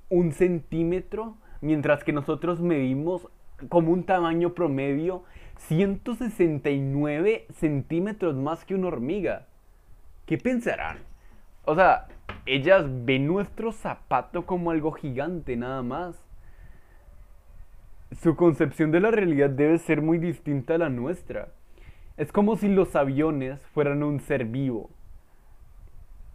un 0.09 0.33
centímetro, 0.33 1.37
mientras 1.61 2.03
que 2.03 2.13
nosotros 2.13 2.61
medimos 2.61 3.29
como 3.69 3.93
un 3.93 4.03
tamaño 4.03 4.53
promedio 4.53 5.23
169 5.59 7.47
centímetros 7.53 8.35
más 8.35 8.65
que 8.65 8.75
una 8.75 8.89
hormiga. 8.89 9.47
¿Qué 10.27 10.39
pensarán? 10.39 10.99
O 11.65 11.77
sea, 11.77 12.09
ellas 12.47 12.87
ven 13.05 13.27
nuestro 13.27 13.73
zapato 13.73 14.47
como 14.47 14.71
algo 14.71 14.93
gigante 14.93 15.57
nada 15.57 15.83
más. 15.83 16.17
Su 18.21 18.37
concepción 18.37 18.91
de 18.91 19.01
la 19.01 19.11
realidad 19.11 19.51
debe 19.51 19.79
ser 19.79 20.03
muy 20.03 20.19
distinta 20.19 20.75
a 20.75 20.79
la 20.79 20.89
nuestra. 20.89 21.49
Es 22.17 22.33
como 22.33 22.57
si 22.57 22.69
los 22.69 22.95
aviones 22.95 23.61
fueran 23.69 24.03
un 24.03 24.21
ser 24.21 24.45
vivo. 24.45 24.91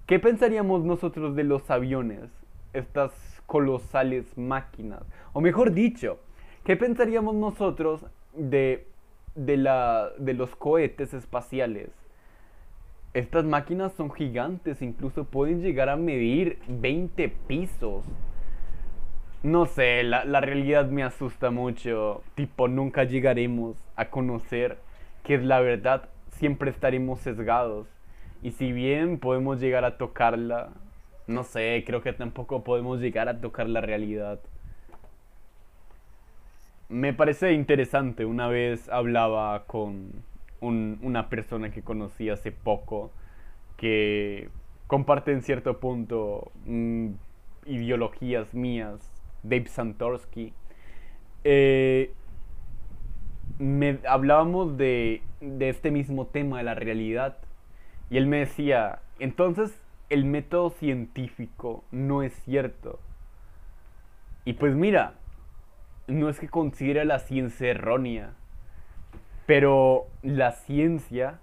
¿Qué 0.08 0.20
pensaríamos 0.20 0.84
nosotros 0.86 1.36
de 1.36 1.44
los 1.44 1.70
aviones? 1.70 2.30
Estas 2.74 3.12
colosales 3.46 4.38
máquinas. 4.38 5.04
O 5.34 5.42
mejor 5.42 5.74
dicho, 5.74 6.20
¿qué 6.64 6.78
pensaríamos 6.78 7.36
nosotros 7.36 8.06
de, 8.34 8.88
de, 9.36 9.58
la, 9.58 10.10
de 10.18 10.34
los 10.34 10.56
cohetes 10.56 11.14
espaciales? 11.14 11.90
Estas 13.14 13.46
máquinas 13.46 13.94
son 13.94 14.12
gigantes, 14.12 14.82
incluso 14.82 15.24
pueden 15.24 15.62
llegar 15.62 15.90
a 15.90 15.96
medir 15.96 16.60
20 16.68 17.30
pisos. 17.48 18.04
No 19.44 19.66
sé, 19.66 20.04
la, 20.04 20.26
la, 20.26 20.42
realidad 20.42 20.90
me 20.90 21.04
asusta 21.04 21.52
mucho. 21.52 22.22
Tipo, 22.36 22.68
nunca 22.68 23.04
llegaremos 23.06 23.78
a 23.96 24.06
conocer 24.06 24.78
qué 25.24 25.36
es 25.36 25.44
la 25.44 25.60
verdad. 25.62 26.10
Siempre 26.32 26.70
estaremos 26.70 27.20
sesgados. 27.20 27.88
Y 28.44 28.52
si 28.52 28.72
bien 28.72 29.20
podemos 29.20 29.60
llegar 29.60 29.86
a 29.86 29.98
tocarla, 29.98 30.70
no 31.28 31.44
sé, 31.44 31.84
creo 31.86 32.02
que 32.02 32.14
tampoco 32.14 32.64
podemos 32.64 33.00
llegar 33.00 33.28
a 33.30 33.42
tocar 33.42 33.68
la 33.68 33.82
realidad. 33.82 34.40
Me 36.90 37.14
parece 37.14 37.52
interesante, 37.52 38.24
una 38.24 38.48
vez 38.48 38.88
hablaba 38.90 39.66
con 39.66 40.12
una 40.62 41.30
persona 41.30 41.72
que 41.72 41.82
conocí 41.82 42.30
hace 42.30 42.52
poco 42.52 43.12
que 43.78 44.50
comparte 44.88 45.32
en 45.32 45.42
cierto 45.42 45.80
punto 45.80 46.52
mm, 46.66 47.10
ideologías 47.66 48.54
mías, 48.54 49.00
Dave 49.44 49.68
Santorsky. 49.68 50.54
Eh, 51.44 52.12
me, 53.60 54.00
hablábamos 54.08 54.78
de, 54.78 55.22
de 55.42 55.70
este 55.70 55.92
mismo 55.92 56.28
tema 56.28 56.58
de 56.58 56.64
la 56.64 56.76
realidad 56.76 57.38
y 58.10 58.18
él 58.18 58.28
me 58.28 58.40
decía, 58.40 59.00
entonces 59.20 59.80
el 60.10 60.26
método 60.26 60.70
científico 60.72 61.84
no 61.92 62.24
es 62.24 62.34
cierto. 62.44 63.00
Y 64.46 64.54
pues 64.54 64.76
mira, 64.76 65.16
no 66.08 66.30
es 66.30 66.40
que 66.40 66.48
considere 66.48 67.04
la 67.04 67.20
ciencia 67.20 67.70
errónea, 67.70 68.34
pero 69.48 70.06
la 70.22 70.52
ciencia 70.52 71.40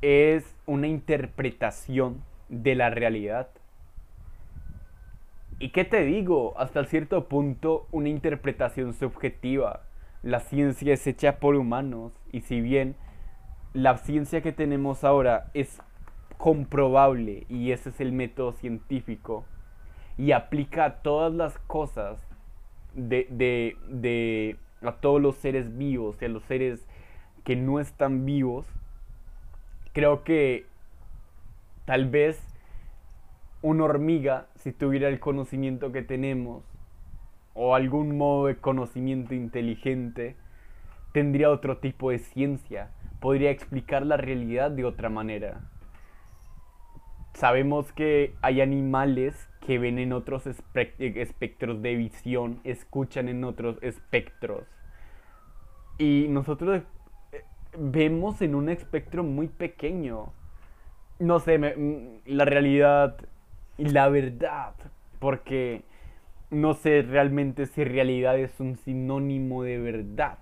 es 0.00 0.56
una 0.66 0.88
interpretación 0.88 2.24
de 2.48 2.74
la 2.74 2.90
realidad. 2.90 3.48
¿Y 5.58 5.70
qué 5.70 5.84
te 5.84 6.04
digo? 6.04 6.54
Hasta 6.58 6.84
cierto 6.84 7.28
punto 7.28 7.86
una 7.92 8.08
interpretación 8.08 8.94
subjetiva. 8.94 9.82
La 10.22 10.40
ciencia 10.40 10.94
es 10.94 11.06
hecha 11.06 11.38
por 11.38 11.54
humanos 11.54 12.12
y 12.32 12.40
si 12.40 12.60
bien 12.60 12.96
la 13.74 13.98
ciencia 13.98 14.40
que 14.40 14.52
tenemos 14.52 15.04
ahora 15.04 15.50
es 15.52 15.80
comprobable 16.38 17.44
y 17.50 17.72
ese 17.72 17.90
es 17.90 18.00
el 18.00 18.12
método 18.12 18.52
científico, 18.52 19.44
y 20.18 20.32
aplica 20.32 21.02
todas 21.02 21.32
las 21.34 21.58
cosas 21.58 22.18
de, 22.94 23.26
de, 23.30 23.76
de 23.88 24.56
a 24.82 24.92
todos 24.92 25.20
los 25.20 25.36
seres 25.36 25.76
vivos 25.76 26.16
y 26.20 26.24
a 26.24 26.28
los 26.28 26.42
seres 26.44 26.85
que 27.46 27.54
no 27.54 27.78
están 27.78 28.26
vivos, 28.26 28.66
creo 29.92 30.24
que 30.24 30.66
tal 31.84 32.10
vez 32.10 32.42
una 33.62 33.84
hormiga, 33.84 34.48
si 34.56 34.72
tuviera 34.72 35.08
el 35.08 35.20
conocimiento 35.20 35.92
que 35.92 36.02
tenemos, 36.02 36.64
o 37.54 37.76
algún 37.76 38.18
modo 38.18 38.46
de 38.46 38.56
conocimiento 38.56 39.32
inteligente, 39.32 40.34
tendría 41.12 41.50
otro 41.50 41.78
tipo 41.78 42.10
de 42.10 42.18
ciencia, 42.18 42.90
podría 43.20 43.52
explicar 43.52 44.04
la 44.04 44.16
realidad 44.16 44.72
de 44.72 44.84
otra 44.84 45.08
manera. 45.08 45.70
Sabemos 47.32 47.92
que 47.92 48.34
hay 48.42 48.60
animales 48.60 49.48
que 49.60 49.78
ven 49.78 50.00
en 50.00 50.12
otros 50.12 50.48
espectros 50.48 51.80
de 51.80 51.94
visión, 51.94 52.60
escuchan 52.64 53.28
en 53.28 53.44
otros 53.44 53.78
espectros. 53.82 54.64
Y 55.96 56.26
nosotros 56.28 56.82
vemos 57.78 58.42
en 58.42 58.54
un 58.54 58.68
espectro 58.68 59.22
muy 59.22 59.48
pequeño. 59.48 60.32
No 61.18 61.40
sé, 61.40 61.58
mm, 61.58 62.20
la 62.26 62.44
realidad 62.44 63.16
y 63.78 63.86
la 63.86 64.08
verdad. 64.08 64.74
Porque 65.18 65.82
no 66.50 66.74
sé 66.74 67.02
realmente 67.02 67.66
si 67.66 67.84
realidad 67.84 68.38
es 68.38 68.60
un 68.60 68.76
sinónimo 68.76 69.62
de 69.62 69.78
verdad. 69.78 70.38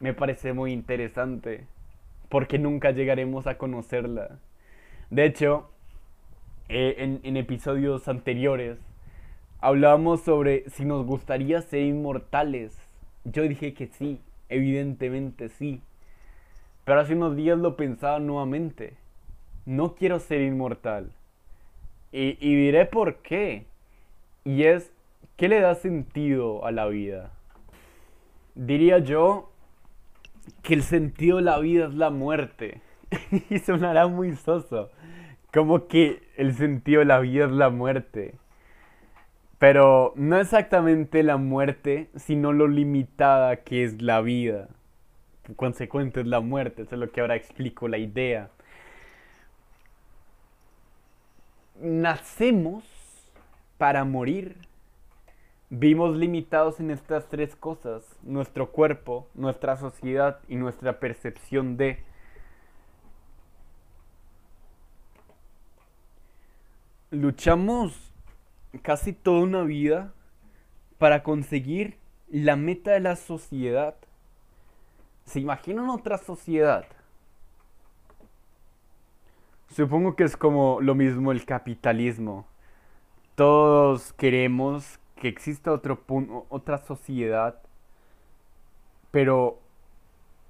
Me 0.00 0.14
parece 0.14 0.52
muy 0.52 0.72
interesante. 0.72 1.66
Porque 2.28 2.58
nunca 2.58 2.90
llegaremos 2.90 3.46
a 3.46 3.56
conocerla. 3.58 4.38
De 5.10 5.24
hecho, 5.24 5.70
eh, 6.68 7.20
en, 7.22 7.36
episodios 7.36 8.08
anteriores 8.08 8.78
hablábamos 9.60 10.22
sobre 10.22 10.68
si 10.68 10.84
nos 10.84 11.06
gustaría 11.06 11.62
ser 11.62 11.82
inmortales. 11.82 12.76
Yo 13.24 13.42
dije 13.42 13.72
que 13.72 13.86
sí, 13.86 14.20
evidentemente 14.48 15.48
sí. 15.48 15.80
Pero 16.86 17.00
hace 17.00 17.14
unos 17.14 17.36
días 17.36 17.58
lo 17.58 17.76
pensaba 17.76 18.18
nuevamente. 18.18 18.96
No 19.66 19.94
quiero 19.94 20.18
ser 20.18 20.40
inmortal. 20.40 21.12
Y, 22.12 22.38
y 22.40 22.54
diré 22.54 22.86
por 22.86 23.16
qué. 23.16 23.66
Y 24.44 24.62
es, 24.62 24.90
¿qué 25.36 25.48
le 25.48 25.60
da 25.60 25.74
sentido 25.74 26.64
a 26.64 26.70
la 26.70 26.86
vida? 26.86 27.32
Diría 28.54 29.00
yo 29.00 29.50
que 30.62 30.72
el 30.72 30.82
sentido 30.82 31.36
de 31.36 31.42
la 31.42 31.58
vida 31.58 31.88
es 31.88 31.94
la 31.94 32.08
muerte. 32.08 32.80
y 33.50 33.58
sonará 33.58 34.06
muy 34.06 34.34
soso 34.34 34.88
como 35.56 35.86
que 35.86 36.22
el 36.36 36.54
sentido 36.54 36.98
de 37.00 37.06
la 37.06 37.18
vida 37.20 37.46
es 37.46 37.50
la 37.50 37.70
muerte. 37.70 38.34
Pero 39.58 40.12
no 40.14 40.38
exactamente 40.38 41.22
la 41.22 41.38
muerte, 41.38 42.10
sino 42.14 42.52
lo 42.52 42.68
limitada 42.68 43.56
que 43.56 43.82
es 43.84 44.02
la 44.02 44.20
vida. 44.20 44.68
Consecuente 45.54 46.20
es 46.20 46.26
la 46.26 46.40
muerte, 46.40 46.82
eso 46.82 46.96
es 46.96 47.00
lo 47.00 47.10
que 47.10 47.20
ahora 47.20 47.36
explico 47.36 47.86
la 47.86 47.98
idea. 47.98 48.50
Nacemos 51.80 52.84
para 53.78 54.04
morir. 54.04 54.56
Vimos 55.68 56.16
limitados 56.16 56.80
en 56.80 56.90
estas 56.90 57.28
tres 57.28 57.54
cosas, 57.56 58.04
nuestro 58.22 58.70
cuerpo, 58.70 59.28
nuestra 59.34 59.76
sociedad 59.76 60.40
y 60.48 60.56
nuestra 60.56 60.98
percepción 61.00 61.76
de... 61.76 62.04
luchamos 67.10 68.12
casi 68.82 69.12
toda 69.12 69.40
una 69.40 69.62
vida 69.62 70.12
para 70.98 71.22
conseguir 71.22 71.98
la 72.28 72.56
meta 72.56 72.92
de 72.92 73.00
la 73.00 73.16
sociedad. 73.16 73.96
¿Se 75.26 75.40
imaginan 75.40 75.90
otra 75.90 76.16
sociedad? 76.16 76.86
Supongo 79.68 80.16
que 80.16 80.24
es 80.24 80.36
como 80.36 80.80
lo 80.80 80.94
mismo 80.94 81.32
el 81.32 81.44
capitalismo. 81.44 82.46
Todos 83.34 84.14
queremos 84.14 84.98
que 85.16 85.28
exista 85.28 85.72
otro 85.72 86.02
otra 86.48 86.78
sociedad, 86.78 87.60
pero 89.10 89.60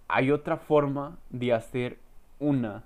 hay 0.07 0.31
otra 0.31 0.57
forma 0.57 1.19
de 1.31 1.53
hacer 1.53 1.99
una 2.39 2.85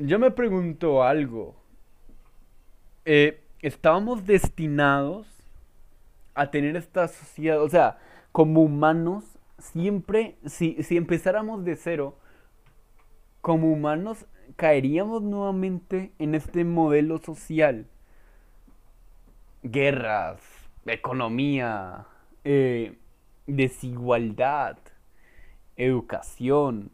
yo 0.00 0.18
me 0.18 0.30
pregunto 0.30 1.02
algo. 1.02 1.54
Eh, 3.04 3.42
¿Estábamos 3.60 4.26
destinados 4.26 5.26
a 6.34 6.50
tener 6.50 6.76
esta 6.76 7.08
sociedad? 7.08 7.62
O 7.62 7.68
sea, 7.68 7.98
como 8.32 8.62
humanos, 8.62 9.24
siempre, 9.58 10.36
si, 10.46 10.82
si 10.82 10.96
empezáramos 10.96 11.64
de 11.64 11.76
cero, 11.76 12.16
como 13.40 13.72
humanos 13.72 14.26
caeríamos 14.56 15.22
nuevamente 15.22 16.12
en 16.18 16.34
este 16.34 16.64
modelo 16.64 17.18
social. 17.18 17.86
Guerras, 19.62 20.40
economía, 20.86 22.06
eh, 22.44 22.98
desigualdad, 23.46 24.78
educación. 25.76 26.90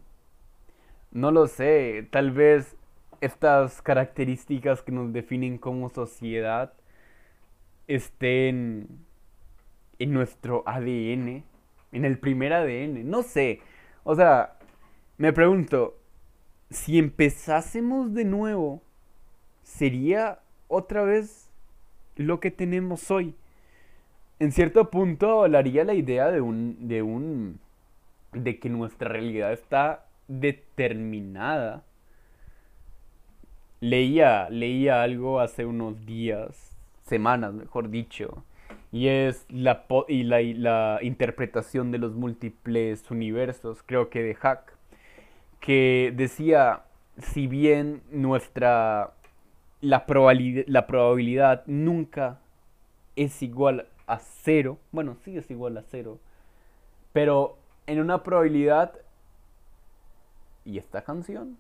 No 1.11 1.31
lo 1.31 1.47
sé, 1.47 2.07
tal 2.11 2.31
vez 2.31 2.77
estas 3.21 3.81
características 3.83 4.83
que 4.83 4.93
nos 4.93 5.13
definen 5.13 5.59
como 5.59 5.89
sociedad 5.89 6.75
estén 7.87 9.06
en 9.99 10.13
nuestro 10.13 10.63
ADN, 10.67 11.45
en 11.93 12.05
el 12.05 12.19
primer 12.19 12.53
ADN, 12.53 13.09
no 13.09 13.23
sé. 13.23 13.61
O 14.05 14.15
sea, 14.15 14.59
me 15.19 15.33
pregunto, 15.33 15.99
si 16.71 16.99
empezásemos 16.99 18.13
de 18.15 18.25
nuevo, 18.25 18.83
¿sería 19.63 20.41
otra 20.69 21.03
vez 21.03 21.51
lo 22.17 22.41
que 22.41 22.51
tenemos 22.51 23.11
hoy? 23.11 23.35
En 24.39 24.53
cierto 24.53 24.91
punto 24.91 25.45
hablaría 25.45 25.85
la 25.85 25.95
idea 25.95 26.31
de 26.31 26.41
un 26.41 26.89
de 26.89 27.03
un 27.03 27.59
de 28.33 28.59
que 28.59 28.69
nuestra 28.69 29.09
realidad 29.09 29.53
está 29.53 30.07
determinada 30.29 31.85
Leía, 33.81 34.49
leía 34.49 35.03
algo 35.03 35.39
hace 35.39 35.67
unos 35.67 36.07
días, 36.07 36.75
semanas 37.03 37.53
mejor 37.53 37.91
dicho, 37.91 38.43
y 38.97 39.09
es 39.09 39.45
la, 39.51 39.85
y 40.09 40.23
la, 40.23 40.99
interpretación 41.03 41.91
de 41.91 41.99
los 41.99 42.15
múltiples 42.15 43.11
universos, 43.11 43.83
creo 43.85 44.09
que 44.09 44.23
de 44.23 44.35
Hack, 44.35 44.73
que 45.61 46.15
decía, 46.17 46.85
si 47.19 47.47
bien 47.47 48.01
nuestra, 48.11 49.13
la, 49.83 50.07
la 50.67 50.87
probabilidad 50.87 51.63
nunca 51.67 52.39
es 53.17 53.43
igual 53.43 53.87
a 54.07 54.19
cero, 54.19 54.79
bueno, 54.93 55.19
sí 55.23 55.37
es 55.37 55.51
igual 55.51 55.77
a 55.77 55.83
cero, 55.83 56.19
pero 57.13 57.59
en 57.87 58.01
una 58.01 58.23
probabilidad, 58.23 58.95
¿y 60.65 60.79
esta 60.79 61.03
canción? 61.03 61.59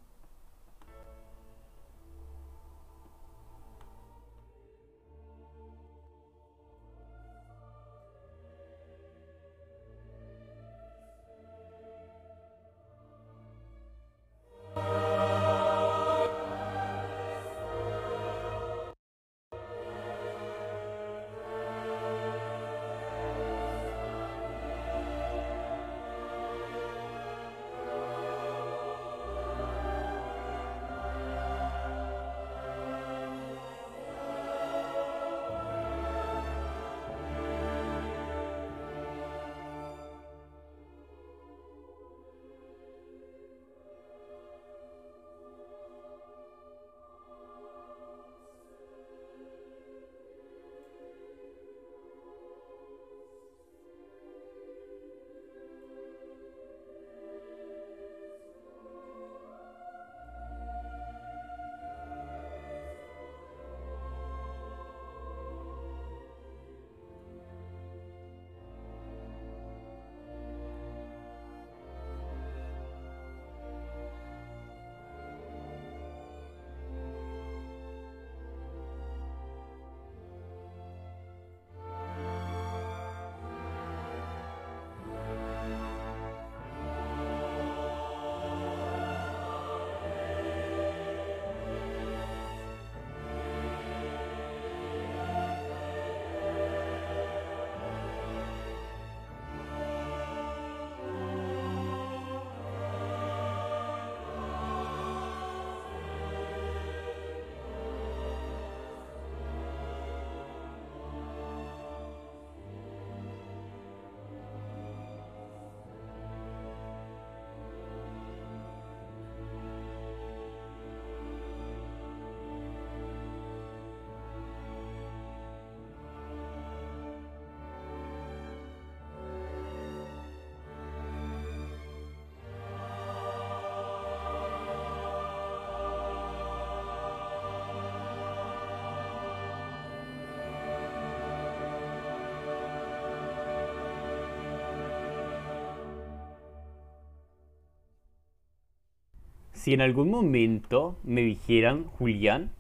Si 149.67 149.75
en 149.75 149.81
algún 149.81 150.13
momento 150.13 150.97
me 151.03 151.23
dijeran, 151.23 151.87
Julián, 151.99 152.53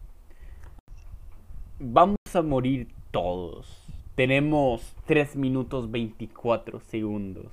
vamos 1.79 2.17
a 2.35 2.43
morir 2.43 2.89
todos. 3.13 3.87
Tenemos 4.17 4.93
3 5.05 5.37
minutos 5.37 5.93
24 5.93 6.81
segundos. 6.81 7.47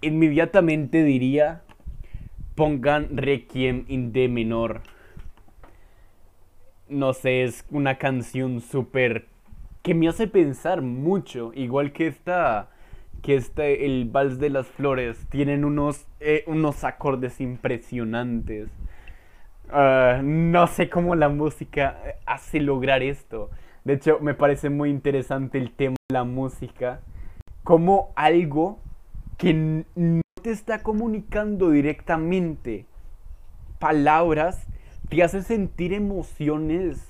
Inmediatamente 0.00 1.04
diría, 1.04 1.64
pongan 2.54 3.14
Requiem 3.14 3.84
in 3.88 4.14
D 4.14 4.26
menor. 4.26 4.80
No 6.88 7.12
sé, 7.12 7.44
es 7.44 7.66
una 7.70 7.98
canción 7.98 8.62
súper 8.62 9.26
que 9.82 9.92
me 9.92 10.08
hace 10.08 10.28
pensar 10.28 10.80
mucho, 10.80 11.52
igual 11.54 11.92
que 11.92 12.06
esta 12.06 12.71
que 13.22 13.36
este, 13.36 13.86
el 13.86 14.08
Vals 14.10 14.38
de 14.38 14.50
las 14.50 14.66
Flores 14.66 15.26
tienen 15.30 15.64
unos, 15.64 16.06
eh, 16.20 16.44
unos 16.46 16.84
acordes 16.84 17.40
impresionantes. 17.40 18.68
Ah, 19.70 20.20
no 20.22 20.66
sé 20.66 20.90
cómo 20.90 21.14
la 21.14 21.28
música 21.28 21.96
hace 22.26 22.60
lograr 22.60 23.02
esto. 23.02 23.50
De 23.84 23.94
hecho, 23.94 24.18
me 24.20 24.34
parece 24.34 24.70
muy 24.70 24.90
interesante 24.90 25.58
el 25.58 25.72
tema 25.72 25.96
de 26.08 26.14
la 26.14 26.24
música. 26.24 27.00
Como 27.64 28.12
algo 28.16 28.80
que 29.38 29.84
no 29.94 30.22
te 30.42 30.50
está 30.50 30.82
comunicando 30.82 31.70
directamente 31.70 32.86
palabras 33.78 34.66
te 35.08 35.22
hace 35.22 35.42
sentir 35.42 35.92
emociones 35.92 37.04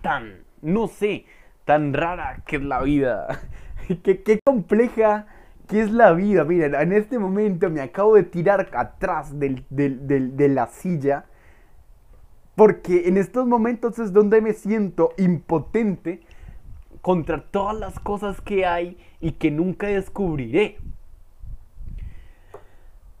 tan, 0.00 0.44
no 0.62 0.86
sé, 0.86 1.26
tan 1.64 1.92
rara 1.92 2.42
que 2.46 2.56
es 2.56 2.62
la 2.62 2.80
vida. 2.82 3.26
qué, 4.02 4.40
compleja 4.44 5.26
que 5.66 5.82
es 5.82 5.90
la 5.90 6.12
vida. 6.12 6.44
Miren, 6.44 6.74
en 6.74 6.92
este 6.92 7.18
momento 7.18 7.70
me 7.70 7.80
acabo 7.80 8.14
de 8.14 8.22
tirar 8.22 8.70
atrás 8.72 9.38
de 9.38 10.48
la 10.48 10.66
silla. 10.68 11.26
Porque 12.54 13.06
en 13.06 13.16
estos 13.16 13.46
momentos 13.46 14.00
es 14.00 14.12
donde 14.12 14.40
me 14.40 14.52
siento 14.52 15.12
impotente 15.16 16.22
contra 17.02 17.40
todas 17.40 17.78
las 17.78 18.00
cosas 18.00 18.40
que 18.40 18.66
hay 18.66 18.98
y 19.20 19.32
que 19.32 19.52
nunca 19.52 19.86
descubriré. 19.86 20.78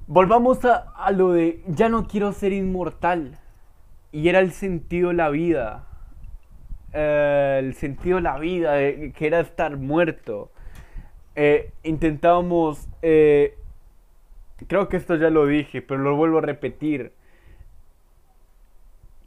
Volvamos 0.08 0.64
a, 0.64 1.10
lo 1.12 1.32
de 1.32 1.62
ya 1.68 1.88
no 1.88 2.08
quiero 2.08 2.32
ser 2.32 2.52
inmortal. 2.52 3.38
Y 4.10 4.28
era 4.28 4.40
el 4.40 4.52
sentido 4.52 5.10
de 5.10 5.14
la 5.14 5.28
vida. 5.28 5.86
Eh, 6.92 7.60
el 7.60 7.74
sentido 7.74 8.16
de 8.16 8.22
la 8.22 8.38
vida, 8.38 8.72
que 8.72 9.26
era 9.26 9.40
estar 9.40 9.76
muerto. 9.76 10.50
Eh, 11.40 11.70
intentábamos, 11.84 12.88
eh, 13.00 13.56
creo 14.66 14.88
que 14.88 14.96
esto 14.96 15.14
ya 15.14 15.30
lo 15.30 15.46
dije, 15.46 15.80
pero 15.80 16.00
lo 16.00 16.16
vuelvo 16.16 16.38
a 16.38 16.40
repetir. 16.40 17.12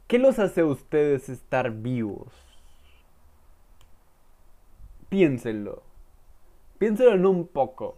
¿Qué 0.08 0.18
los 0.18 0.38
hace 0.38 0.60
a 0.60 0.66
ustedes 0.66 1.30
estar 1.30 1.70
vivos? 1.70 2.28
Piénsenlo. 5.08 5.84
Piénsenlo 6.76 7.14
en 7.14 7.24
un 7.24 7.46
poco. 7.46 7.96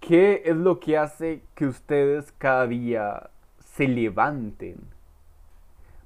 ¿Qué 0.00 0.40
es 0.46 0.56
lo 0.56 0.80
que 0.80 0.96
hace 0.96 1.42
que 1.54 1.66
ustedes 1.66 2.32
cada 2.38 2.66
día 2.66 3.28
se 3.58 3.88
levanten? 3.88 4.78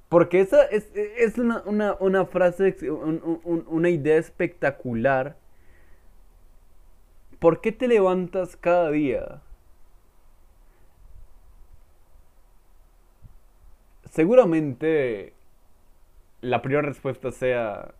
Porque 0.09 0.41
esa 0.41 0.65
es, 0.65 1.37
una, 1.37 2.25
frase, 2.25 2.75
una 2.91 3.89
idea 3.89 4.17
espectacular 4.17 5.37
¿Por 7.43 7.59
qué 7.59 7.73
te 7.73 7.89
levantas 7.89 8.55
cada 8.55 8.89
día? 8.89 9.41
Seguramente 14.05 15.33
la 16.39 16.61
primera 16.61 16.83
respuesta 16.83 17.33
sea 17.33 17.95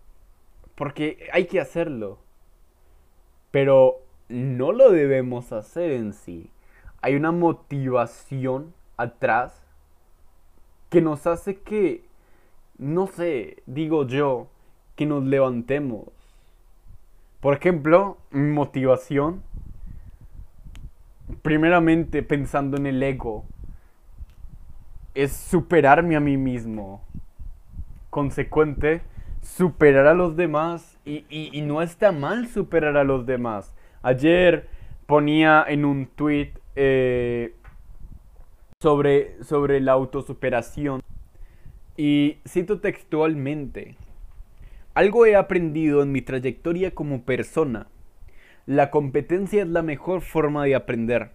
porque 0.75 1.27
hay 1.33 1.47
que 1.47 1.59
hacerlo. 1.59 2.19
Pero 3.51 3.99
no 4.29 4.71
lo 4.71 4.91
debemos 4.91 5.51
hacer 5.51 5.91
en 5.91 6.13
sí. 6.13 6.49
Hay 7.01 7.15
una 7.15 7.33
motivación 7.33 8.73
atrás 8.95 9.61
que 10.89 11.01
nos 11.01 11.27
hace 11.27 11.59
que, 11.59 12.05
no 12.77 13.07
sé, 13.07 13.61
digo 13.65 14.07
yo, 14.07 14.47
que 14.95 15.05
nos 15.05 15.25
levantemos. 15.25 16.22
Por 17.43 17.57
ejemplo, 17.57 18.19
motivación. 18.31 19.43
Primeramente 21.41 22.23
pensando 22.23 22.77
en 22.77 22.85
el 22.85 23.03
ego. 23.03 23.43
Es 25.13 25.33
superarme 25.33 26.15
a 26.15 26.21
mí 26.21 26.37
mismo. 26.37 27.03
Consecuente, 28.09 29.01
superar 29.41 30.07
a 30.07 30.13
los 30.13 30.37
demás. 30.37 30.97
Y, 31.03 31.61
no 31.65 31.81
está 31.81 32.13
mal 32.13 32.47
superar 32.47 32.95
a 32.95 33.03
los 33.03 33.25
demás. 33.25 33.73
Ayer 34.03 34.69
ponía 35.05 35.65
en 35.67 35.83
un 35.83 36.05
tweet 36.05 36.53
eh, 36.77 37.55
sobre, 38.79 39.43
sobre 39.43 39.81
la 39.81 39.91
autosuperación. 39.91 41.01
Y 41.97 42.37
cito 42.47 42.79
textualmente. 42.79 43.97
Algo 44.95 45.25
he 45.25 45.35
aprendido 45.35 46.03
en 46.03 46.11
mi 46.11 46.21
trayectoria 46.21 46.91
como 46.91 47.23
persona. 47.23 47.87
La 48.67 48.91
competencia 48.91 49.63
es 49.63 49.67
la 49.67 49.81
mejor 49.81 50.21
forma 50.21 50.65
de 50.65 50.75
aprender. 50.75 51.31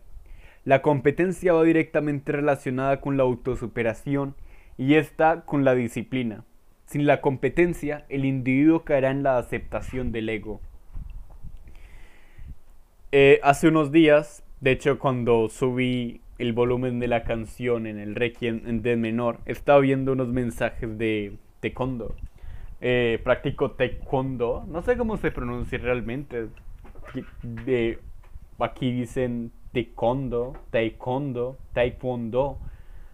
La 0.64 0.80
competencia 0.80 1.52
va 1.52 1.64
directamente 1.64 2.30
relacionada 2.30 3.00
con 3.00 3.16
la 3.16 3.24
autosuperación 3.24 4.36
y 4.76 4.94
esta 4.94 5.44
con 5.44 5.64
la 5.64 5.74
disciplina. 5.74 6.44
Sin 6.86 7.04
la 7.04 7.20
competencia, 7.20 8.06
el 8.08 8.24
individuo 8.24 8.84
caerá 8.84 9.10
en 9.10 9.24
la 9.24 9.38
aceptación 9.38 10.12
del 10.12 10.28
ego. 10.28 10.60
Eh, 13.10 13.40
hace 13.42 13.66
unos 13.66 13.90
días, 13.90 14.44
de 14.60 14.70
hecho 14.70 15.00
cuando 15.00 15.48
subí 15.48 16.20
el 16.38 16.52
volumen 16.52 17.00
de 17.00 17.08
la 17.08 17.24
canción 17.24 17.88
en 17.88 17.98
el 17.98 18.14
Requiem 18.14 18.62
en 18.66 18.82
D 18.82 18.94
menor, 18.94 19.40
estaba 19.46 19.80
viendo 19.80 20.12
unos 20.12 20.28
mensajes 20.28 20.96
de 20.96 21.36
Taekwondo 21.58 22.14
eh, 22.80 23.20
practico 23.24 23.72
taekwondo. 23.72 24.64
No 24.68 24.82
sé 24.82 24.96
cómo 24.96 25.16
se 25.16 25.30
pronuncia 25.30 25.78
realmente. 25.78 26.48
De, 27.42 27.98
aquí 28.58 28.92
dicen 28.92 29.52
taekwondo, 29.72 30.54
taekwondo, 30.70 31.58
taekwondo. 31.72 32.58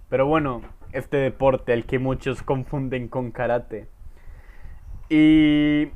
Pero 0.08 0.26
bueno, 0.26 0.62
este 0.92 1.16
deporte 1.16 1.72
al 1.72 1.84
que 1.84 1.98
muchos 1.98 2.42
confunden 2.42 3.08
con 3.08 3.30
karate. 3.30 3.88
Y 5.08 5.88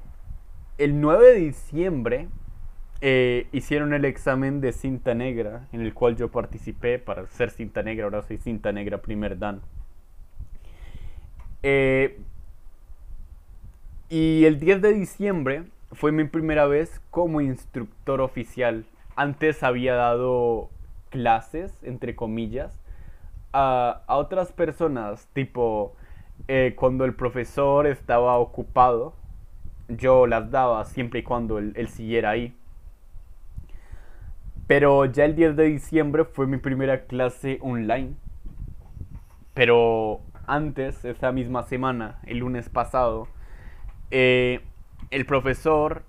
el 0.79 1.01
9 1.01 1.27
de 1.27 1.35
diciembre 1.35 2.29
eh, 3.01 3.47
hicieron 3.53 3.95
el 3.95 4.05
examen 4.05 4.61
de 4.61 4.73
cinta 4.73 5.14
negra, 5.14 5.69
en 5.73 5.81
el 5.81 5.95
cual 5.95 6.16
yo 6.16 6.31
participé 6.31 6.99
para 6.99 7.27
ser 7.27 7.51
cinta 7.51 7.83
negra, 7.83 8.05
ahora 8.05 8.23
soy 8.23 8.39
cinta 8.39 8.73
negra 8.73 8.99
primer 8.99 9.39
dan. 9.39 9.61
Eh, 11.62 12.19
y 14.11 14.44
el 14.46 14.59
10 14.59 14.80
de 14.80 14.94
diciembre 14.94 15.64
fue 15.92 16.12
mi 16.12 16.24
primera 16.24 16.66
vez 16.66 17.00
como 17.11 17.40
instructor 17.40 18.20
oficial. 18.20 18.86
Antes 19.16 19.62
había 19.62 19.94
dado 19.94 20.70
clases, 21.11 21.72
entre 21.82 22.16
comillas, 22.16 22.80
a, 23.52 24.02
otras 24.09 24.52
personas, 24.52 25.28
tipo 25.32 25.94
eh, 26.46 26.74
cuando 26.76 27.04
el 27.04 27.14
profesor 27.14 27.86
estaba 27.86 28.38
ocupado, 28.38 29.14
yo 29.88 30.26
las 30.26 30.50
daba 30.50 30.84
siempre 30.84 31.20
y 31.20 31.22
cuando 31.22 31.59
él, 31.59 31.72
él 31.76 31.88
siguiera 31.88 32.30
ahí. 32.30 32.54
Pero 34.66 35.06
ya 35.06 35.24
el 35.24 35.34
10 35.34 35.56
de 35.56 35.64
diciembre 35.64 36.24
fue 36.24 36.46
mi 36.46 36.59
primera 36.59 37.06
clase 37.06 37.59
online. 37.62 38.14
Pero 39.54 40.20
antes, 40.46 41.04
esa 41.04 41.32
misma 41.32 41.62
semana, 41.62 42.20
el 42.26 42.38
lunes 42.38 42.68
pasado, 42.68 43.28
eh, 44.11 44.61
el 45.11 45.26
profesor 45.26 46.02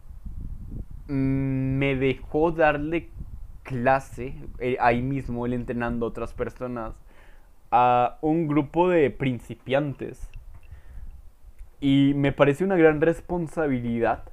me 1.08 1.96
dejó 1.96 2.52
darle 2.52 3.10
clase, 3.64 4.36
eh, 4.60 4.78
ahí 4.80 5.02
mismo, 5.02 5.46
él 5.46 5.54
entrenando 5.54 6.06
a 6.06 6.10
otras 6.10 6.34
personas, 6.34 6.96
a 7.72 8.18
un 8.22 8.48
grupo 8.48 8.90
de 8.90 9.10
principiantes. 9.10 10.30
Y 11.80 12.14
me 12.16 12.32
parece 12.32 12.64
una 12.64 12.76
gran 12.76 13.00
responsabilidad 13.00 14.24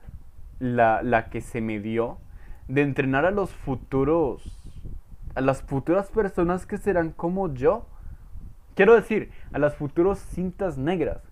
la, 0.58 1.02
la 1.02 1.28
que 1.28 1.40
se 1.40 1.60
me 1.60 1.80
dio 1.80 2.18
de 2.68 2.82
entrenar 2.82 3.24
a 3.24 3.30
los 3.30 3.50
futuros, 3.50 4.42
a 5.34 5.40
las 5.40 5.62
futuras 5.62 6.10
personas 6.10 6.66
que 6.66 6.78
serán 6.78 7.10
como 7.10 7.52
yo. 7.54 7.86
Quiero 8.74 8.94
decir, 8.94 9.30
a 9.52 9.58
las 9.58 9.76
futuras 9.76 10.18
cintas 10.18 10.76
negras. 10.76 11.22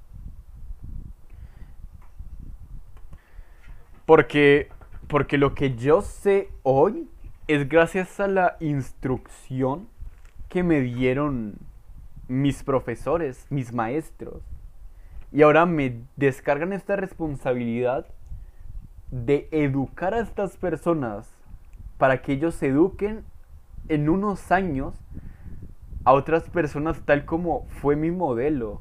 Porque, 4.06 4.68
porque 5.08 5.38
lo 5.38 5.54
que 5.54 5.74
yo 5.74 6.02
sé 6.02 6.48
hoy 6.62 7.08
es 7.48 7.68
gracias 7.68 8.20
a 8.20 8.28
la 8.28 8.56
instrucción 8.60 9.88
que 10.48 10.62
me 10.62 10.80
dieron 10.80 11.54
mis 12.28 12.62
profesores, 12.62 13.46
mis 13.50 13.72
maestros. 13.72 14.42
Y 15.32 15.42
ahora 15.42 15.66
me 15.66 16.00
descargan 16.16 16.72
esta 16.72 16.96
responsabilidad 16.96 18.06
de 19.10 19.48
educar 19.50 20.14
a 20.14 20.20
estas 20.20 20.56
personas 20.56 21.28
para 21.98 22.22
que 22.22 22.32
ellos 22.32 22.62
eduquen 22.62 23.24
en 23.88 24.08
unos 24.08 24.50
años 24.52 24.94
a 26.04 26.12
otras 26.12 26.48
personas 26.50 27.00
tal 27.04 27.24
como 27.24 27.66
fue 27.80 27.96
mi 27.96 28.10
modelo. 28.10 28.80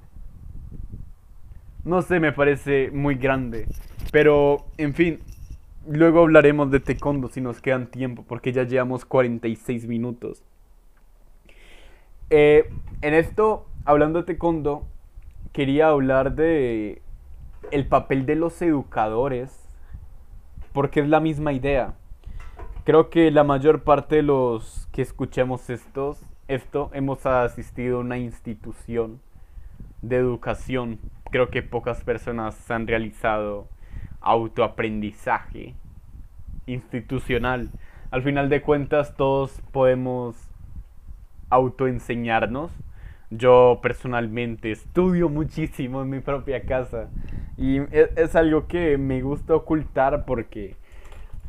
No 1.83 2.01
sé, 2.01 2.19
me 2.19 2.31
parece 2.31 2.91
muy 2.91 3.15
grande. 3.15 3.67
Pero, 4.11 4.65
en 4.77 4.93
fin, 4.93 5.19
luego 5.87 6.21
hablaremos 6.21 6.71
de 6.71 6.79
taekwondo 6.79 7.27
si 7.27 7.41
nos 7.41 7.61
quedan 7.61 7.87
tiempo, 7.87 8.23
porque 8.27 8.53
ya 8.53 8.63
llevamos 8.63 9.05
46 9.05 9.87
minutos. 9.87 10.43
Eh, 12.29 12.69
en 13.01 13.13
esto, 13.13 13.67
hablando 13.85 14.19
de 14.19 14.25
taekwondo, 14.25 14.87
quería 15.51 15.89
hablar 15.89 16.35
de 16.35 17.01
el 17.71 17.87
papel 17.87 18.25
de 18.25 18.35
los 18.35 18.61
educadores, 18.61 19.67
porque 20.71 21.01
es 21.01 21.09
la 21.09 21.19
misma 21.19 21.53
idea. 21.53 21.95
Creo 22.85 23.09
que 23.09 23.29
la 23.31 23.43
mayor 23.43 23.83
parte 23.83 24.17
de 24.17 24.23
los 24.23 24.87
que 24.91 25.01
escuchemos 25.01 25.69
estos, 25.69 26.21
esto 26.47 26.89
hemos 26.93 27.25
asistido 27.25 27.97
a 27.97 28.01
una 28.01 28.17
institución 28.17 29.19
de 30.01 30.17
educación. 30.17 30.99
Creo 31.33 31.49
que 31.49 31.63
pocas 31.63 32.03
personas 32.03 32.69
han 32.69 32.85
realizado 32.85 33.67
autoaprendizaje 34.21 35.73
institucional. 36.67 37.71
Al 38.11 38.21
final 38.21 38.49
de 38.49 38.61
cuentas 38.61 39.15
todos 39.17 39.59
podemos 39.71 40.35
autoenseñarnos. 41.49 42.71
Yo 43.31 43.79
personalmente 43.81 44.71
estudio 44.71 45.27
muchísimo 45.27 46.03
en 46.03 46.11
mi 46.11 46.19
propia 46.19 46.67
casa 46.67 47.09
y 47.57 47.79
es, 47.91 48.35
algo 48.35 48.67
que 48.67 48.99
me 48.99 49.23
gusta 49.23 49.55
ocultar 49.55 50.25
porque 50.25 50.75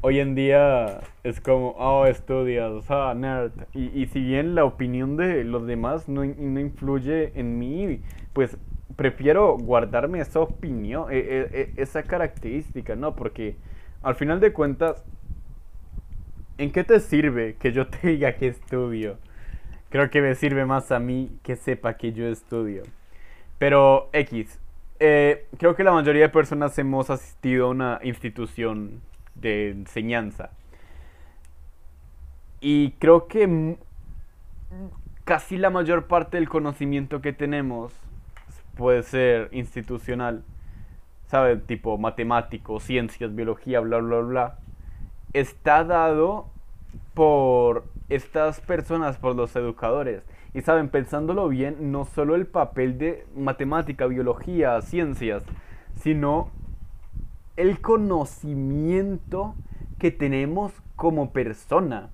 hoy 0.01 0.19
en 0.19 0.35
día 0.35 1.03
es 1.25 1.43
como, 1.43 1.73
oh, 1.73 2.07
estudias, 2.07 2.91
ah, 2.91 3.13
nerd. 3.15 3.53
Y, 3.75 4.07
si 4.07 4.23
bien 4.23 4.55
la 4.55 4.65
opinión 4.65 5.19
de 5.19 5.45
los 5.45 5.67
demás 5.67 6.09
no, 6.09 6.25
no 6.25 6.59
influye 6.59 7.39
en 7.39 7.59
mí, 7.59 8.01
pues 8.33 8.57
prefiero 8.97 9.57
guardarme 9.57 10.21
esa 10.21 10.41
opinión, 10.41 11.11
e, 11.11 11.19
e, 11.19 11.73
esa 11.77 12.03
característica, 12.03 12.97
¿no? 12.97 13.15
Porque 13.15 13.57
al 14.03 14.15
final 14.15 14.41
de 14.41 14.53
cuentas, 14.53 15.05
¿en 16.59 16.71
qué 16.73 16.85
te 16.85 17.01
sirve 17.01 17.57
que 17.57 17.73
yo 17.73 17.87
te 17.87 18.09
diga 18.09 18.35
que 18.35 18.49
estudio? 18.49 19.19
Creo 19.91 20.11
que 20.11 20.21
me 20.21 20.35
sirve 20.35 20.65
más 20.65 20.91
a 20.93 20.99
mí 20.99 21.39
que 21.43 21.57
sepa 21.57 21.97
que 21.97 22.13
yo 22.13 22.27
estudio. 22.27 22.83
Pero 23.59 24.09
X, 24.13 24.59
eh, 24.99 25.47
creo 25.59 25.75
que 25.75 25.85
la 25.85 25.93
mayoría 25.93 26.23
de 26.23 26.29
personas 26.29 26.77
hemos 26.79 27.11
asistido 27.11 27.67
a 27.67 27.71
una 27.71 28.01
institución 28.03 29.01
de 29.35 29.71
enseñanza. 29.71 30.51
Y 32.61 32.93
creo 32.93 33.29
que 33.29 33.77
casi 35.25 35.57
la 35.57 35.71
mayor 35.71 36.07
parte 36.07 36.37
del 36.37 36.49
conocimiento 36.49 37.21
que 37.21 37.33
tenemos 37.33 37.93
puede 38.77 39.03
ser 39.03 39.49
institucional, 39.53 40.45
¿sabe? 41.27 41.57
Tipo 41.57 41.99
matemáticos, 41.99 42.83
ciencias, 42.83 43.35
biología, 43.35 43.81
bla, 43.81 43.99
bla, 43.99 44.21
bla. 44.21 44.59
Está 45.33 45.85
dado 45.85 46.51
por 47.15 47.85
estas 48.09 48.61
personas, 48.61 49.17
por 49.17 49.35
los 49.35 49.55
educadores. 49.57 50.23
Y 50.53 50.61
saben, 50.61 50.89
pensándolo 50.89 51.49
bien, 51.49 51.91
no 51.91 52.05
solo 52.05 52.35
el 52.37 52.47
papel 52.47 52.99
de 52.99 53.27
matemática, 53.35 54.07
biología, 54.07 54.81
ciencias, 54.83 55.43
sino 55.97 56.51
el 57.57 57.81
conocimiento 57.81 59.55
que 59.99 60.11
tenemos 60.11 60.73
como 60.97 61.33
persona. 61.33 62.11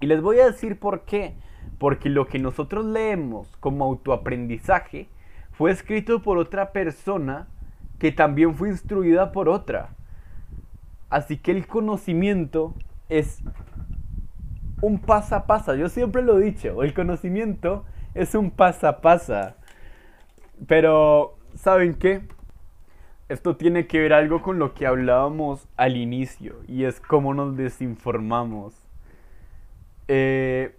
Y 0.00 0.06
les 0.06 0.20
voy 0.22 0.40
a 0.40 0.46
decir 0.46 0.78
por 0.78 1.02
qué. 1.02 1.34
Porque 1.78 2.08
lo 2.08 2.26
que 2.26 2.38
nosotros 2.38 2.86
leemos 2.86 3.54
como 3.58 3.84
autoaprendizaje 3.84 5.08
fue 5.56 5.70
escrito 5.70 6.22
por 6.22 6.38
otra 6.38 6.72
persona 6.72 7.48
que 7.98 8.12
también 8.12 8.54
fue 8.54 8.68
instruida 8.68 9.32
por 9.32 9.48
otra. 9.48 9.90
Así 11.08 11.38
que 11.38 11.52
el 11.52 11.66
conocimiento 11.66 12.74
es 13.08 13.42
un 14.82 14.98
pasa 14.98 15.36
a 15.36 15.46
pasa. 15.46 15.74
Yo 15.74 15.88
siempre 15.88 16.22
lo 16.22 16.38
he 16.38 16.44
dicho, 16.44 16.82
el 16.82 16.92
conocimiento 16.92 17.84
es 18.14 18.34
un 18.34 18.50
pasa 18.50 18.88
a 18.88 19.00
pasa. 19.00 19.56
Pero, 20.66 21.38
¿saben 21.54 21.94
qué? 21.94 22.22
Esto 23.28 23.56
tiene 23.56 23.86
que 23.86 23.98
ver 23.98 24.12
algo 24.12 24.42
con 24.42 24.58
lo 24.58 24.74
que 24.74 24.86
hablábamos 24.86 25.68
al 25.76 25.96
inicio 25.96 26.56
y 26.68 26.84
es 26.84 27.00
cómo 27.00 27.34
nos 27.34 27.56
desinformamos. 27.56 28.74
Eh, 30.08 30.76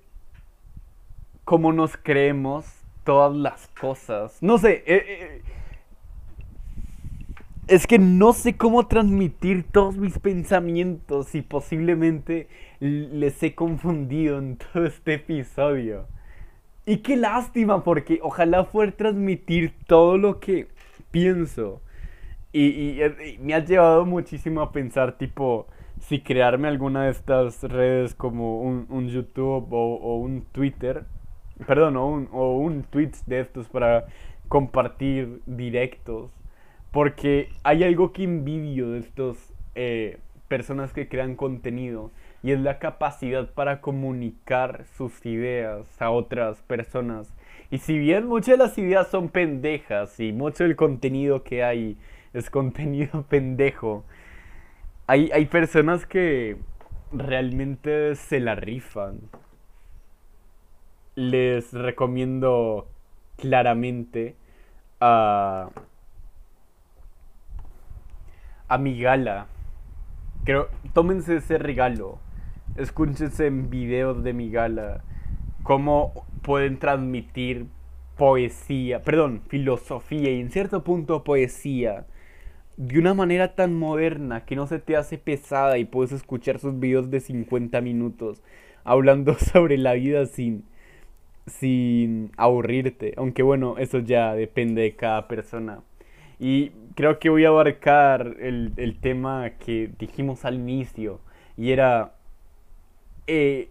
cómo 1.43 1.73
nos 1.73 1.97
creemos 1.97 2.76
todas 3.07 3.33
las 3.33 3.69
cosas. 3.69 4.37
No 4.41 4.57
sé, 4.57 4.83
eh, 4.85 5.05
eh, 5.07 5.41
es 7.67 7.87
que 7.87 7.99
no 7.99 8.33
sé 8.33 8.57
cómo 8.57 8.85
transmitir 8.87 9.63
todos 9.71 9.95
mis 9.95 10.19
pensamientos 10.19 11.33
y 11.33 11.41
posiblemente 11.41 12.49
les 12.81 13.41
he 13.43 13.55
confundido 13.55 14.39
en 14.39 14.57
todo 14.73 14.85
este 14.85 15.13
episodio. 15.13 16.05
Y 16.85 16.97
qué 16.97 17.15
lástima 17.15 17.81
porque 17.81 18.19
ojalá 18.21 18.65
fuera 18.65 18.91
transmitir 18.91 19.73
todo 19.87 20.17
lo 20.17 20.41
que 20.41 20.67
pienso. 21.09 21.81
Y, 22.51 22.99
me 23.39 23.53
ha 23.53 23.63
llevado 23.63 24.05
muchísimo 24.05 24.61
a 24.61 24.73
pensar 24.73 25.17
tipo 25.17 25.67
si 26.01 26.19
crearme 26.19 26.67
alguna 26.67 27.05
de 27.05 27.11
estas 27.11 27.63
redes 27.63 28.15
como 28.15 28.61
un, 28.61 29.07
YouTube 29.07 29.67
o, 29.71 30.17
un 30.17 30.41
Twitter. 30.51 31.05
Perdón, 31.65 31.97
o 32.31 32.57
un, 32.57 32.83
Twitch 32.83 33.23
de 33.25 33.39
estos 33.39 33.67
para 33.67 34.05
compartir 34.47 35.41
directos 35.45 36.31
porque 36.91 37.49
hay 37.63 37.83
algo 37.83 38.13
que 38.13 38.23
envidio 38.23 38.91
de 38.91 38.99
estas 38.99 39.53
eh, 39.75 40.19
personas 40.47 40.93
que 40.93 41.07
crean 41.07 41.35
contenido 41.35 42.11
y 42.43 42.51
es 42.51 42.59
la 42.59 42.79
capacidad 42.79 43.53
para 43.53 43.81
comunicar 43.81 44.85
sus 44.95 45.25
ideas 45.25 45.85
a 46.01 46.11
otras 46.11 46.61
personas. 46.61 47.33
Y 47.69 47.79
si 47.79 47.97
bien 47.97 48.27
muchas 48.27 48.57
de 48.57 48.63
las 48.63 48.77
ideas 48.77 49.09
son 49.09 49.29
pendejas 49.29 50.19
y 50.19 50.31
mucho 50.31 50.63
del 50.63 50.75
contenido 50.75 51.43
que 51.43 51.63
hay 51.63 51.97
es 52.33 52.49
contenido 52.51 53.23
pendejo, 53.23 54.05
hay, 55.07 55.29
hay 55.31 55.45
personas 55.45 56.05
que 56.05 56.57
realmente 57.11 58.15
se 58.15 58.39
la 58.39 58.55
rifan. 58.55 59.19
Les 61.18 61.74
recomiendo 61.74 62.88
claramente 63.38 64.36
a 64.99 65.72
a 68.68 68.78
mi 68.78 69.01
gala. 69.01 69.47
Creo, 70.43 70.68
tómense 70.93 71.38
ese 71.38 71.57
regalo. 71.57 72.20
Escúchense 72.76 73.47
en 73.47 73.72
videos 73.72 74.24
de 74.24 74.34
mi 74.34 74.51
gala. 74.51 75.01
Cómo 75.63 76.13
pueden 76.43 76.78
transmitir 76.78 77.65
poesía, 78.15 79.01
perdón, 79.01 79.41
filosofía 79.47 80.30
y 80.30 80.39
en 80.39 80.51
cierto 80.51 80.84
punto 80.84 81.24
poesía 81.24 82.05
de 82.78 82.99
una 82.99 83.15
manera 83.15 83.55
tan 83.55 83.74
moderna 83.74 84.45
que 84.45 84.55
no 84.55 84.68
se 84.68 84.78
te 84.78 84.95
hace 84.95 85.18
pesada 85.18 85.80
y 85.80 85.86
puedes 85.86 86.11
escuchar 86.11 86.59
sus 86.59 86.80
videos 86.80 87.09
de 87.09 87.22
50 87.22 87.82
minutos 87.82 88.43
hablando 88.84 89.34
sobre 89.39 89.80
la 89.80 89.93
vida 89.93 90.28
sin 90.28 90.76
sin 91.47 92.31
aburrirte, 92.37 93.13
aunque 93.17 93.43
bueno, 93.43 93.77
eso 93.77 93.99
ya 93.99 94.35
depende 94.35 94.81
de 94.83 94.95
cada 94.95 95.27
persona. 95.27 95.81
Y 96.39 96.69
creo 96.95 97.19
que 97.19 97.29
voy 97.29 97.45
a 97.45 97.49
abarcar 97.49 98.35
el, 98.39 98.97
tema 99.01 99.51
que 99.59 99.89
dijimos 99.97 100.45
al 100.45 100.55
inicio. 100.55 101.19
Y 101.55 101.71
era, 101.71 102.13
eh, 103.25 103.69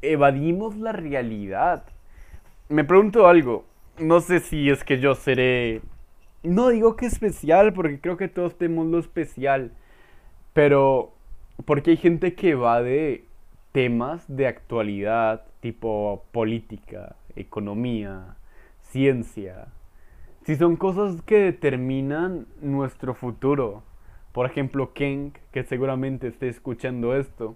evadimos 0.00 0.76
la 0.76 0.92
realidad. 0.92 1.84
Me 2.68 2.84
pregunto 2.84 3.28
algo. 3.28 3.66
No 3.98 4.20
sé 4.20 4.40
si 4.40 4.70
es 4.70 4.84
que 4.84 4.98
yo 4.98 5.14
seré... 5.14 5.82
No 6.42 6.68
digo 6.68 6.96
que 6.96 7.06
especial, 7.06 7.72
porque 7.72 8.00
creo 8.00 8.16
que 8.16 8.28
todos 8.28 8.56
tenemos 8.56 8.86
lo 8.86 8.98
especial. 8.98 9.72
Pero, 10.52 11.12
porque 11.66 11.90
hay 11.90 11.96
gente 11.96 12.34
que 12.34 12.54
va 12.54 12.82
de 12.82 13.24
temas 13.76 14.24
de 14.26 14.46
actualidad, 14.46 15.44
tipo 15.60 16.24
política, 16.32 17.14
economía, 17.34 18.38
ciencia, 18.80 19.68
si 20.44 20.56
son 20.56 20.76
cosas 20.76 21.20
que 21.20 21.36
determinan 21.40 22.46
nuestro 22.62 23.12
futuro, 23.12 23.82
por 24.32 24.46
ejemplo, 24.46 24.94
Ken, 24.94 25.34
que 25.52 25.62
seguramente 25.62 26.28
esté 26.28 26.48
escuchando 26.48 27.14
esto, 27.14 27.54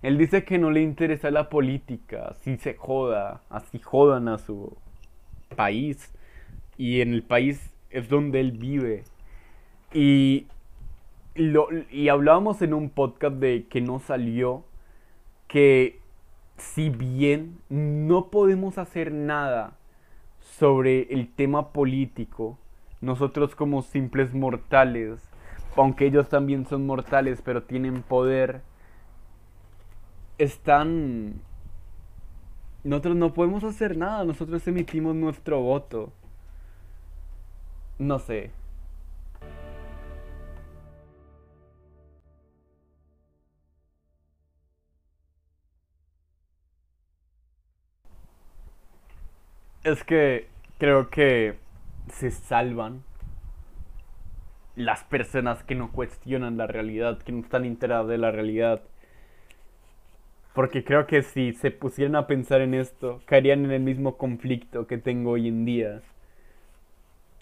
Él 0.00 0.16
dice 0.16 0.44
que 0.44 0.56
no 0.56 0.70
le 0.70 0.80
interesa 0.80 1.30
la 1.30 1.50
política, 1.50 2.28
así 2.30 2.56
se 2.56 2.72
joda, 2.72 3.42
así 3.50 3.78
jodan 3.80 4.26
a 4.26 4.38
su 4.38 4.74
país. 5.54 6.14
Y 6.78 7.02
en 7.02 7.12
el 7.12 7.24
país 7.24 7.74
es 7.90 8.08
donde 8.08 8.40
él 8.40 8.52
vive. 8.52 9.04
Y, 9.92 10.46
lo, 11.34 11.68
y 11.90 12.08
hablábamos 12.08 12.62
en 12.62 12.72
un 12.72 12.88
podcast 12.88 13.36
de 13.36 13.66
que 13.68 13.82
no 13.82 13.98
salió, 13.98 14.64
que 15.48 16.00
si 16.56 16.90
bien 16.90 17.58
no 17.68 18.30
podemos 18.30 18.78
hacer 18.78 19.12
nada 19.12 19.76
sobre 20.40 21.12
el 21.12 21.32
tema 21.32 21.72
político, 21.72 22.58
nosotros 23.00 23.54
como 23.54 23.82
simples 23.82 24.34
mortales, 24.34 25.20
aunque 25.76 26.06
ellos 26.06 26.28
también 26.28 26.66
son 26.66 26.86
mortales, 26.86 27.42
pero 27.42 27.62
tienen 27.62 28.02
poder, 28.02 28.62
están... 30.36 31.40
Nosotros 32.84 33.16
no 33.16 33.34
podemos 33.34 33.64
hacer 33.64 33.96
nada, 33.96 34.24
nosotros 34.24 34.66
emitimos 34.66 35.14
nuestro 35.14 35.60
voto. 35.60 36.12
No 37.98 38.18
sé. 38.18 38.52
Es 49.84 50.02
que 50.04 50.48
creo 50.78 51.08
que 51.08 51.58
se 52.12 52.30
salvan 52.30 53.04
las 54.74 55.04
personas 55.04 55.62
que 55.64 55.74
no 55.74 55.92
cuestionan 55.92 56.56
la 56.56 56.66
realidad, 56.66 57.18
que 57.18 57.32
no 57.32 57.40
están 57.40 57.64
enteradas 57.64 58.08
de 58.08 58.18
la 58.18 58.30
realidad. 58.30 58.82
Porque 60.54 60.84
creo 60.84 61.06
que 61.06 61.22
si 61.22 61.52
se 61.52 61.70
pusieran 61.70 62.16
a 62.16 62.26
pensar 62.26 62.60
en 62.60 62.74
esto, 62.74 63.20
caerían 63.26 63.64
en 63.64 63.72
el 63.72 63.82
mismo 63.82 64.16
conflicto 64.16 64.86
que 64.86 64.98
tengo 64.98 65.32
hoy 65.32 65.48
en 65.48 65.64
día. 65.64 66.02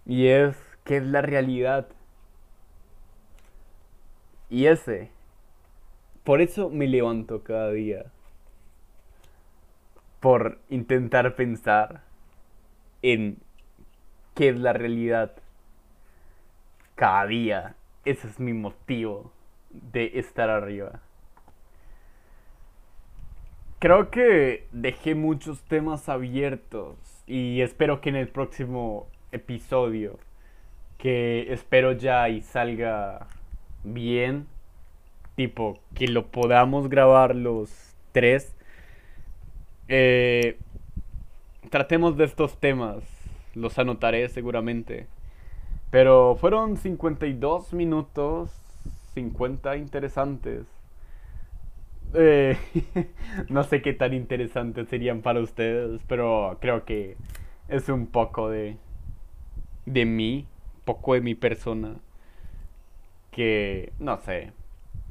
Y 0.04 0.28
es, 0.28 0.56
¿qué 0.84 0.98
es 0.98 1.04
la 1.04 1.22
realidad? 1.22 1.88
Y 4.48 4.66
ese, 4.66 5.10
por 6.24 6.40
eso 6.40 6.70
me 6.70 6.86
levanto 6.86 7.42
cada 7.42 7.70
día. 7.72 8.06
Por 10.20 10.58
intentar 10.68 11.34
pensar 11.36 12.05
en 13.12 13.38
qué 14.34 14.48
es 14.48 14.56
la 14.56 14.72
realidad 14.72 15.32
cada 16.96 17.26
día. 17.26 17.76
Ese 18.04 18.26
es 18.26 18.40
mi 18.40 18.52
motivo 18.52 19.30
de 19.70 20.12
estar 20.14 20.50
arriba. 20.50 21.00
Creo 23.78 24.10
que 24.10 24.66
dejé 24.72 25.14
muchos 25.14 25.62
temas 25.62 26.08
abiertos 26.08 26.96
y 27.26 27.60
espero 27.60 28.00
que 28.00 28.08
en 28.08 28.16
el 28.16 28.28
próximo 28.28 29.06
episodio, 29.30 30.18
que 30.98 31.52
espero 31.52 31.92
ya 31.92 32.28
y 32.28 32.40
salga 32.40 33.28
bien, 33.84 34.48
tipo 35.36 35.78
que 35.94 36.08
lo 36.08 36.26
podamos 36.26 36.88
grabar 36.88 37.36
los 37.36 37.94
tres, 38.10 38.56
eh, 39.88 40.58
tratemos 41.70 42.16
de 42.16 42.24
estos 42.24 42.58
temas, 42.58 43.02
los 43.54 43.78
anotaré 43.78 44.28
seguramente. 44.28 45.06
Pero 45.90 46.36
fueron 46.36 46.76
52 46.76 47.72
minutos, 47.72 48.50
50 49.14 49.76
interesantes. 49.76 50.66
Eh, 52.14 52.56
no 53.48 53.62
sé 53.64 53.82
qué 53.82 53.92
tan 53.92 54.14
interesantes 54.14 54.88
serían 54.88 55.22
para 55.22 55.40
ustedes, 55.40 56.00
pero 56.06 56.58
creo 56.60 56.84
que 56.84 57.16
es 57.68 57.88
un 57.88 58.06
poco 58.06 58.50
de, 58.50 58.76
de 59.86 60.04
mí, 60.04 60.46
poco 60.84 61.14
de 61.14 61.20
mi 61.20 61.34
persona. 61.34 61.96
Que, 63.30 63.92
no 63.98 64.18
sé. 64.18 64.52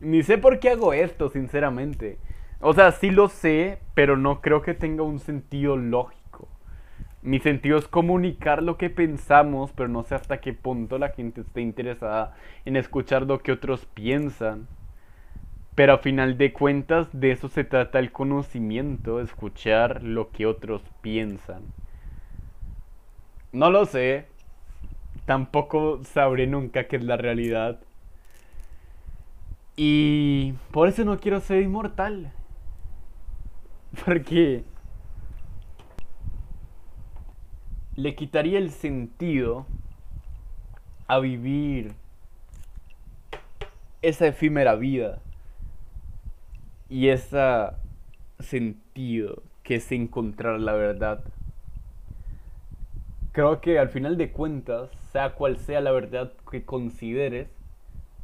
Ni 0.01 0.23
sé 0.23 0.37
por 0.37 0.59
qué 0.59 0.71
hago 0.71 0.93
esto, 0.93 1.29
sinceramente. 1.29 2.17
O 2.59 2.73
sea, 2.73 2.91
sí 2.91 3.11
lo 3.11 3.29
sé, 3.29 3.79
pero 3.93 4.17
no 4.17 4.41
creo 4.41 4.61
que 4.61 4.73
tenga 4.73 5.03
un 5.03 5.19
sentido 5.19 5.77
lógico. 5.77 6.24
Mi 7.25 7.39
sentido 7.39 7.79
es 7.79 7.87
comunicar 7.87 8.61
lo 8.61 8.77
que 8.77 8.91
pensamos, 8.91 9.71
pero 9.71 9.89
no 9.89 10.03
sé 10.03 10.13
hasta 10.13 10.37
qué 10.37 10.53
punto 10.53 10.99
la 10.99 11.09
gente 11.09 11.41
esté 11.41 11.61
interesada 11.61 12.35
en 12.65 12.75
escuchar 12.75 13.23
lo 13.23 13.39
que 13.39 13.51
otros 13.51 13.87
piensan. 13.95 14.67
Pero 15.73 15.93
a 15.93 15.97
final 15.97 16.37
de 16.37 16.53
cuentas 16.53 17.07
de 17.13 17.31
eso 17.31 17.49
se 17.49 17.63
trata 17.63 17.97
el 17.97 18.11
conocimiento, 18.11 19.19
escuchar 19.19 20.03
lo 20.03 20.29
que 20.29 20.45
otros 20.45 20.83
piensan. 21.01 21.63
No 23.51 23.71
lo 23.71 23.87
sé. 23.87 24.27
Tampoco 25.25 26.03
sabré 26.03 26.45
nunca 26.45 26.83
qué 26.83 26.97
es 26.97 27.03
la 27.03 27.17
realidad. 27.17 27.79
Y 29.75 30.53
por 30.69 30.89
eso 30.89 31.03
no 31.05 31.17
quiero 31.17 31.39
ser 31.39 31.63
inmortal. 31.63 32.31
Porque 34.05 34.63
le 37.95 38.15
quitaría 38.15 38.59
el 38.59 38.71
sentido 38.71 39.65
a 41.07 41.19
vivir 41.19 41.93
esa 44.01 44.27
efímera 44.27 44.75
vida 44.75 45.19
y 46.89 47.07
ese 47.09 47.69
sentido 48.39 49.41
que 49.63 49.75
es 49.75 49.91
encontrar 49.91 50.59
la 50.59 50.73
verdad. 50.73 51.23
Creo 53.31 53.61
que 53.61 53.79
al 53.79 53.89
final 53.89 54.17
de 54.17 54.31
cuentas, 54.31 54.89
sea 55.11 55.33
cual 55.33 55.57
sea 55.57 55.81
la 55.81 55.91
verdad 55.91 56.31
que 56.49 56.63
consideres, 56.63 57.49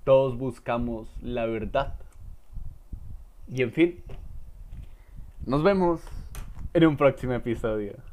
todos 0.03 0.38
buscamos 0.38 1.09
la 1.22 1.45
verdad. 1.45 1.95
Y 3.47 3.63
en 3.63 3.72
fin, 3.72 4.03
nos 5.45 5.63
vemos 5.63 6.01
en 6.74 6.86
un 6.86 6.97
próximo 6.97 7.34
episodio. 7.34 8.11